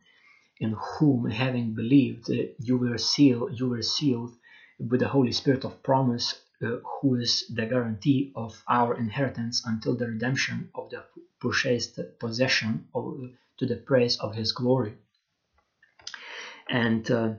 in 0.61 0.77
whom 0.99 1.31
having 1.31 1.75
believed 1.75 2.31
uh, 2.31 2.35
you 2.59 2.77
were 2.77 2.99
sealed, 2.99 3.59
you 3.59 3.69
were 3.69 3.83
sealed 3.83 4.35
with 4.79 5.01
the 5.01 5.09
Holy 5.09 5.33
Spirit 5.33 5.64
of 5.64 5.83
promise 5.83 6.35
uh, 6.35 6.44
who 7.00 7.16
is 7.16 7.44
the 7.55 7.66
guarantee 7.66 8.33
of 8.35 8.62
our 8.68 8.96
inheritance 8.96 9.62
until 9.66 9.96
the 9.96 10.07
redemption 10.07 10.70
of 10.74 10.90
the 10.90 11.05
purchased 11.40 11.98
possession 12.18 12.88
of, 12.94 13.16
to 13.59 13.66
the 13.66 13.77
praise 13.77 14.16
of 14.18 14.35
his 14.35 14.53
glory. 14.53 14.94
And 16.68 17.11
uh, 17.11 17.35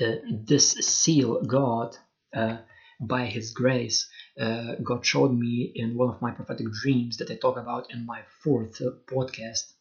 uh, 0.00 0.14
this 0.30 0.72
seal, 0.72 1.42
God, 1.42 1.96
uh, 2.34 2.58
by 3.00 3.26
his 3.26 3.52
grace, 3.52 4.08
uh, 4.40 4.74
God 4.82 5.04
showed 5.04 5.32
me 5.32 5.72
in 5.74 5.96
one 5.96 6.08
of 6.14 6.22
my 6.22 6.30
prophetic 6.30 6.66
dreams 6.82 7.16
that 7.18 7.30
I 7.30 7.36
talk 7.36 7.56
about 7.56 7.92
in 7.92 8.06
my 8.06 8.22
fourth 8.42 8.80
uh, 8.80 8.90
podcast. 9.06 9.72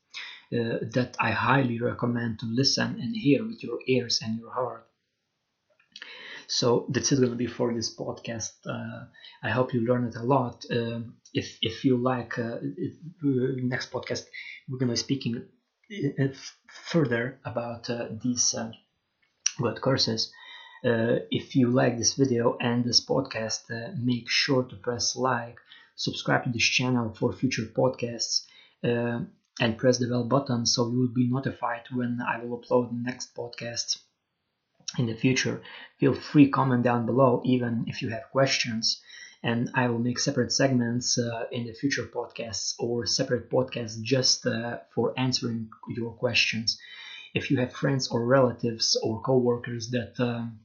that 0.51 1.15
I 1.19 1.31
highly 1.31 1.79
recommend 1.79 2.39
to 2.39 2.45
listen 2.45 2.99
and 3.01 3.15
hear 3.15 3.43
with 3.43 3.63
your 3.63 3.79
ears 3.87 4.19
and 4.23 4.37
your 4.39 4.53
heart. 4.53 4.85
So 6.47 6.85
that's 6.89 7.11
it 7.11 7.19
to 7.19 7.35
be 7.35 7.47
for 7.47 7.73
this 7.73 7.95
podcast. 7.95 8.51
Uh, 8.67 9.05
I 9.41 9.49
hope 9.49 9.73
you 9.73 9.81
learned 9.81 10.15
a 10.15 10.23
lot. 10.23 10.65
Um, 10.71 11.15
if 11.33 11.57
if 11.61 11.85
you 11.85 11.97
like 11.97 12.37
uh, 12.37 12.57
if, 12.61 12.93
uh, 13.23 13.55
next 13.57 13.91
podcast, 13.91 14.25
we're 14.67 14.77
going 14.77 14.89
to 14.89 14.93
be 14.93 14.97
speaking 14.97 15.35
uh, 16.19 16.27
further 16.69 17.39
about 17.45 17.89
uh, 17.89 18.07
these 18.21 18.53
uh, 18.53 18.71
word 19.59 19.81
courses. 19.81 20.31
if 20.83 21.55
you 21.55 21.69
like 21.69 21.97
this 21.97 22.13
video 22.15 22.57
and 22.59 22.83
this 22.83 23.05
podcast, 23.05 23.63
make 24.11 24.29
sure 24.29 24.63
to 24.63 24.75
press 24.75 25.15
like, 25.15 25.57
subscribe 25.95 26.43
to 26.43 26.49
this 26.51 26.69
channel 26.77 27.13
for 27.13 27.31
future 27.31 27.67
podcasts, 27.79 28.45
and 28.83 29.77
press 29.77 29.97
the 29.99 30.07
bell 30.07 30.25
button 30.25 30.65
so 30.65 30.89
you 30.91 30.99
will 30.99 31.15
be 31.21 31.29
notified 31.29 31.83
when 31.91 32.19
I 32.21 32.43
will 32.43 32.59
upload 32.59 32.89
the 32.89 33.01
next 33.09 33.33
podcast 33.33 33.97
in 34.97 35.05
the 35.07 35.15
future. 35.15 35.61
Feel 35.99 36.13
free 36.13 36.49
comment 36.49 36.83
down 36.83 37.05
below 37.05 37.41
even 37.45 37.85
if 37.87 38.01
you 38.01 38.09
have 38.09 38.31
questions 38.31 39.01
and 39.43 39.69
I 39.73 39.89
will 39.89 39.99
make 39.99 40.19
separate 40.19 40.53
segments 40.53 41.17
uh, 41.17 41.45
in 41.51 41.65
the 41.65 41.73
future 41.73 42.03
podcasts 42.05 42.75
or 42.79 43.05
separate 43.05 43.49
podcasts 43.49 44.01
just 44.01 44.45
uh, 44.45 44.77
for 44.95 45.13
answering 45.19 45.69
your 45.89 46.13
questions. 46.13 46.79
If 47.33 47.51
you 47.51 47.57
have 47.57 47.73
friends 47.73 48.07
or 48.07 48.25
relatives 48.25 48.97
or 49.03 49.21
co-workers 49.21 49.89
that 49.89 50.13
um, 50.19 50.59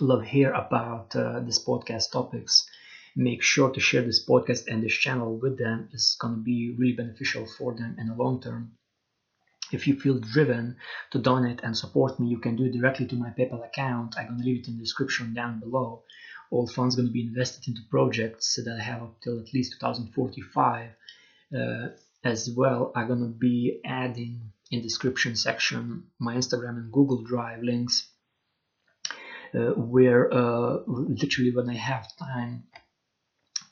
love 0.00 0.24
hear 0.24 0.50
about 0.52 1.14
uh, 1.14 1.40
this 1.40 1.62
podcast 1.62 2.10
topics, 2.12 2.66
make 3.14 3.42
sure 3.42 3.70
to 3.70 3.80
share 3.80 4.02
this 4.02 4.24
podcast 4.26 4.66
and 4.66 4.82
this 4.82 4.94
channel 4.94 5.36
with 5.36 5.58
them. 5.58 5.90
It's 5.92 6.16
going 6.16 6.36
to 6.36 6.40
be 6.40 6.74
really 6.78 6.94
beneficial 6.94 7.46
for 7.58 7.74
them 7.74 7.96
in 7.98 8.06
the 8.06 8.14
long 8.14 8.40
term. 8.40 8.72
If 9.72 9.86
you 9.86 9.98
feel 9.98 10.18
driven 10.18 10.76
to 11.10 11.18
donate 11.18 11.60
and 11.62 11.76
support 11.76 12.18
me, 12.18 12.28
you 12.28 12.38
can 12.38 12.56
do 12.56 12.64
it 12.64 12.72
directly 12.72 13.06
to 13.06 13.16
my 13.16 13.30
PayPal 13.30 13.64
account. 13.66 14.16
I'm 14.18 14.28
gonna 14.28 14.44
leave 14.44 14.60
it 14.60 14.68
in 14.68 14.76
the 14.76 14.82
description 14.82 15.34
down 15.34 15.60
below. 15.60 16.02
All 16.50 16.66
funds 16.66 16.96
gonna 16.96 17.10
be 17.10 17.26
invested 17.26 17.68
into 17.68 17.82
projects 17.90 18.56
that 18.56 18.76
I 18.78 18.82
have 18.82 19.02
up 19.02 19.20
till 19.22 19.38
at 19.38 19.54
least 19.54 19.76
2045. 19.80 20.90
Uh, 21.56 21.88
as 22.22 22.50
well, 22.54 22.92
I'm 22.94 23.08
gonna 23.08 23.26
be 23.28 23.80
adding 23.84 24.52
in 24.70 24.82
description 24.82 25.36
section 25.36 26.04
my 26.18 26.36
Instagram 26.36 26.76
and 26.76 26.92
Google 26.92 27.22
Drive 27.22 27.62
links, 27.62 28.08
uh, 29.54 29.72
where 29.74 30.32
uh, 30.32 30.78
literally 30.86 31.52
when 31.54 31.68
I 31.68 31.74
have 31.74 32.06
time, 32.16 32.64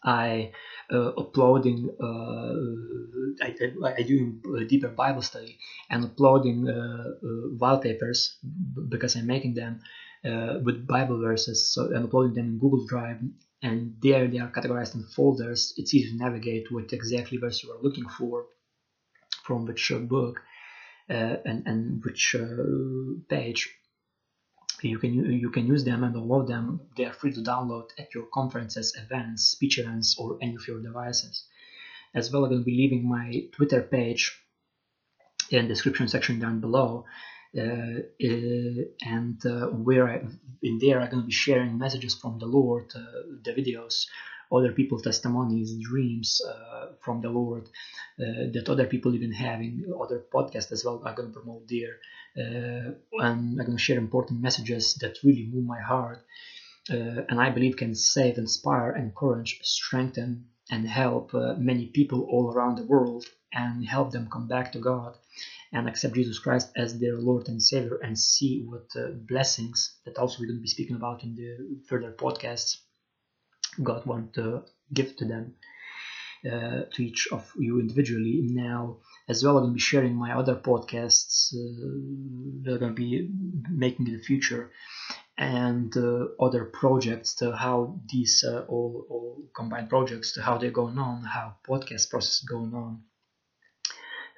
I 0.05 0.53
uh, 0.93 1.09
uploading 1.09 1.91
uh, 2.01 3.45
I, 3.45 3.55
I, 3.85 3.95
I 3.99 4.03
do 4.03 4.41
a 4.57 4.65
deeper 4.65 4.89
Bible 4.89 5.23
study 5.23 5.59
and 5.91 6.05
uploading 6.05 6.69
uh, 6.69 7.05
wallpapers 7.59 8.39
because 8.89 9.17
I'm 9.17 9.27
making 9.27 9.55
them 9.55 9.81
with 10.65 10.87
Bible 10.87 11.21
verses 11.21 11.73
so, 11.73 11.87
and 11.87 12.05
uploading 12.07 12.35
them 12.35 12.47
in 12.47 12.59
Google 12.59 12.87
Drive 12.87 13.21
and 13.63 13.97
there 14.01 14.29
they 14.29 14.39
are 14.39 14.51
categorized 14.51 14.95
in 14.95 15.05
folders. 15.05 15.75
It's 15.77 15.95
easy 15.95 16.11
to 16.11 16.17
navigate 16.17 16.71
what 16.71 16.93
exactly 16.93 17.39
verse 17.39 17.63
you 17.63 17.73
are 17.73 17.83
looking 17.83 18.09
for 18.09 18.47
from 19.45 19.67
which 19.67 19.91
book 20.09 20.41
uh, 21.11 21.37
and, 21.45 21.67
and 21.67 22.05
which 22.05 22.35
uh, 22.35 22.47
page 23.29 23.75
you 24.83 24.99
can 24.99 25.15
you 25.15 25.51
can 25.51 25.67
use 25.67 25.85
them 25.85 26.05
and 26.05 26.15
download 26.15 26.49
them. 26.49 26.81
They 26.97 27.05
are 27.05 27.13
free 27.13 27.33
to 27.33 27.41
download 27.41 27.89
at 27.99 28.15
your 28.15 28.27
conferences, 28.33 28.97
events, 28.97 29.49
speech 29.49 29.79
events, 29.79 30.17
or 30.19 30.39
any 30.41 30.57
of 30.57 30.67
your 30.69 30.81
devices. 30.81 31.45
As 32.15 32.31
well, 32.31 32.45
I'm 32.45 32.51
going 32.51 32.63
to 32.63 32.65
be 32.65 32.77
leaving 32.77 33.09
my 33.09 33.45
Twitter 33.53 33.83
page 33.83 34.41
in 35.51 35.63
the 35.63 35.69
description 35.69 36.09
section 36.09 36.39
down 36.39 36.61
below. 36.61 37.05
Uh, 37.57 38.05
uh, 38.23 38.83
and 39.01 39.45
uh, 39.47 39.69
where 39.69 40.07
I, 40.07 40.23
in 40.63 40.79
there 40.79 41.01
I'm 41.01 41.11
going 41.11 41.23
to 41.23 41.27
be 41.27 41.33
sharing 41.33 41.79
messages 41.79 42.15
from 42.15 42.39
the 42.39 42.47
Lord, 42.47 42.93
uh, 42.95 43.01
the 43.43 43.53
videos 43.53 44.05
other 44.51 44.73
people's 44.73 45.03
testimonies, 45.03 45.77
dreams 45.83 46.41
uh, 46.49 46.87
from 47.01 47.21
the 47.21 47.29
Lord 47.29 47.69
uh, 48.21 48.51
that 48.53 48.69
other 48.69 48.87
people 48.87 49.15
even 49.15 49.33
have 49.33 49.61
in 49.61 49.85
other 50.03 50.25
podcasts 50.33 50.73
as 50.73 50.85
well. 50.85 51.03
I'm 51.05 51.15
going 51.15 51.33
to 51.33 51.39
promote 51.39 51.69
there, 51.69 51.97
uh, 52.37 52.93
and 53.25 53.61
I'm 53.61 53.67
going 53.67 53.77
to 53.77 53.79
share 53.79 53.99
important 53.99 54.41
messages 54.41 54.95
that 54.97 55.19
really 55.23 55.49
move 55.53 55.65
my 55.65 55.81
heart, 55.81 56.25
uh, 56.91 57.23
and 57.29 57.41
I 57.41 57.51
believe 57.51 57.77
can 57.77 57.95
save, 57.95 58.39
inspire, 58.39 58.93
encourage, 58.93 59.61
strengthen, 59.63 60.47
and 60.71 60.87
help 60.87 61.33
many 61.59 61.87
people 61.87 62.29
all 62.31 62.53
around 62.53 62.77
the 62.77 62.85
world, 62.85 63.25
and 63.53 63.87
help 63.87 64.11
them 64.11 64.29
come 64.31 64.49
back 64.49 64.73
to 64.73 64.79
God 64.79 65.17
and 65.73 65.89
accept 65.89 66.15
Jesus 66.15 66.39
Christ 66.39 66.71
as 66.77 66.99
their 66.99 67.17
Lord 67.17 67.49
and 67.49 67.63
Savior 67.63 67.99
and 68.03 68.19
see 68.19 68.65
what 68.67 68.89
uh, 68.97 69.09
blessings 69.29 69.99
that 70.05 70.17
also 70.19 70.41
we're 70.41 70.47
going 70.47 70.59
to 70.59 70.63
be 70.63 70.69
speaking 70.69 70.97
about 70.97 71.23
in 71.23 71.35
the 71.35 71.81
further 71.87 72.13
podcasts 72.13 72.79
God 73.83 74.07
want 74.07 74.35
to 74.35 74.63
give 74.93 75.17
to 75.17 75.25
them, 75.25 75.55
uh, 76.45 76.83
to 76.93 77.05
each 77.05 77.29
of 77.33 77.51
you 77.59 77.81
individually. 77.81 78.41
Now, 78.43 78.99
as 79.29 79.45
well, 79.45 79.57
I'm 79.57 79.65
going 79.65 79.73
to 79.73 79.75
be 79.75 79.81
sharing 79.81 80.15
my 80.15 80.33
other 80.33 80.57
podcasts 80.57 81.53
uh, 81.55 82.63
that 82.63 82.75
are 82.75 82.79
going 82.79 82.95
to 82.95 83.03
be 83.03 83.31
making 83.71 84.07
in 84.07 84.15
the 84.15 84.23
future 84.23 84.71
and 85.39 85.97
uh, 85.97 86.27
other 86.41 86.65
projects 86.65 87.37
to 87.37 87.55
how 87.55 88.01
these 88.11 88.45
uh, 88.47 88.65
all, 88.69 89.07
all 89.09 89.43
combined 89.55 89.89
projects 89.89 90.35
to 90.35 90.43
how 90.43 90.59
they're 90.59 90.73
going 90.73 90.99
on 90.99 91.23
how 91.23 91.55
podcast 91.67 92.11
process 92.11 92.41
going 92.41 92.75
on 92.75 93.03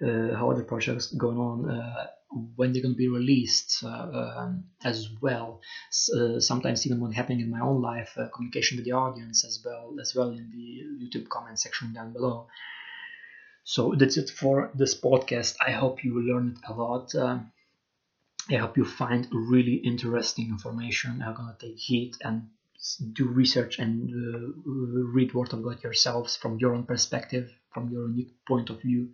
uh, 0.03 0.37
how 0.37 0.51
other 0.51 0.63
projects 0.63 1.07
going 1.07 1.39
on 1.39 1.71
uh, 1.71 2.07
when 2.31 2.73
they're 2.73 2.83
going 2.83 2.95
to 2.95 2.99
be 2.99 3.09
released 3.09 3.83
uh, 3.83 4.35
um, 4.37 4.65
as 4.85 5.09
well. 5.21 5.61
Uh, 6.17 6.39
sometimes 6.39 6.87
even 6.87 7.01
when 7.01 7.13
happening 7.13 7.41
in 7.41 7.51
my 7.51 7.61
own 7.61 7.83
life, 7.83 8.17
uh, 8.17 8.29
communication 8.29 8.77
with 8.77 8.85
the 8.85 8.93
audience 8.93 9.45
as 9.45 9.63
well 9.65 9.97
as 10.01 10.15
well 10.15 10.31
in 10.31 10.51
the 10.51 11.05
YouTube 11.05 11.29
comment 11.29 11.59
section 11.59 11.93
down 11.93 12.13
below. 12.13 12.47
So 13.65 13.95
that's 13.97 14.17
it 14.17 14.31
for 14.31 14.71
this 14.75 14.99
podcast. 14.99 15.57
I 15.65 15.73
hope 15.73 16.05
you 16.05 16.21
learned 16.23 16.59
a 16.69 16.73
lot. 16.73 17.15
Um, 17.15 17.53
I 18.49 18.57
hope 18.57 18.77
you 18.77 18.85
find 18.85 19.29
really 19.33 19.75
interesting 19.75 20.49
information. 20.49 21.23
I'm 21.23 21.35
gonna 21.35 21.57
take 21.59 21.79
heed 21.79 22.15
and 22.23 22.49
do 23.13 23.29
research 23.29 23.79
and 23.79 24.11
uh, 24.11 24.63
read 24.67 25.35
Word 25.35 25.53
of 25.53 25.63
God 25.63 25.83
yourselves 25.83 26.37
from 26.37 26.59
your 26.59 26.75
own 26.75 26.85
perspective, 26.85 27.51
from 27.73 27.91
your 27.91 28.09
unique 28.09 28.35
point 28.47 28.71
of 28.71 28.81
view. 28.81 29.11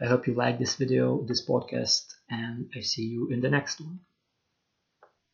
I 0.00 0.06
hope 0.06 0.26
you 0.26 0.34
like 0.34 0.58
this 0.58 0.76
video, 0.76 1.22
this 1.22 1.46
podcast, 1.46 2.06
and 2.30 2.70
I 2.74 2.80
see 2.80 3.04
you 3.04 3.28
in 3.30 3.40
the 3.40 3.50
next 3.50 3.80
one. 3.80 4.00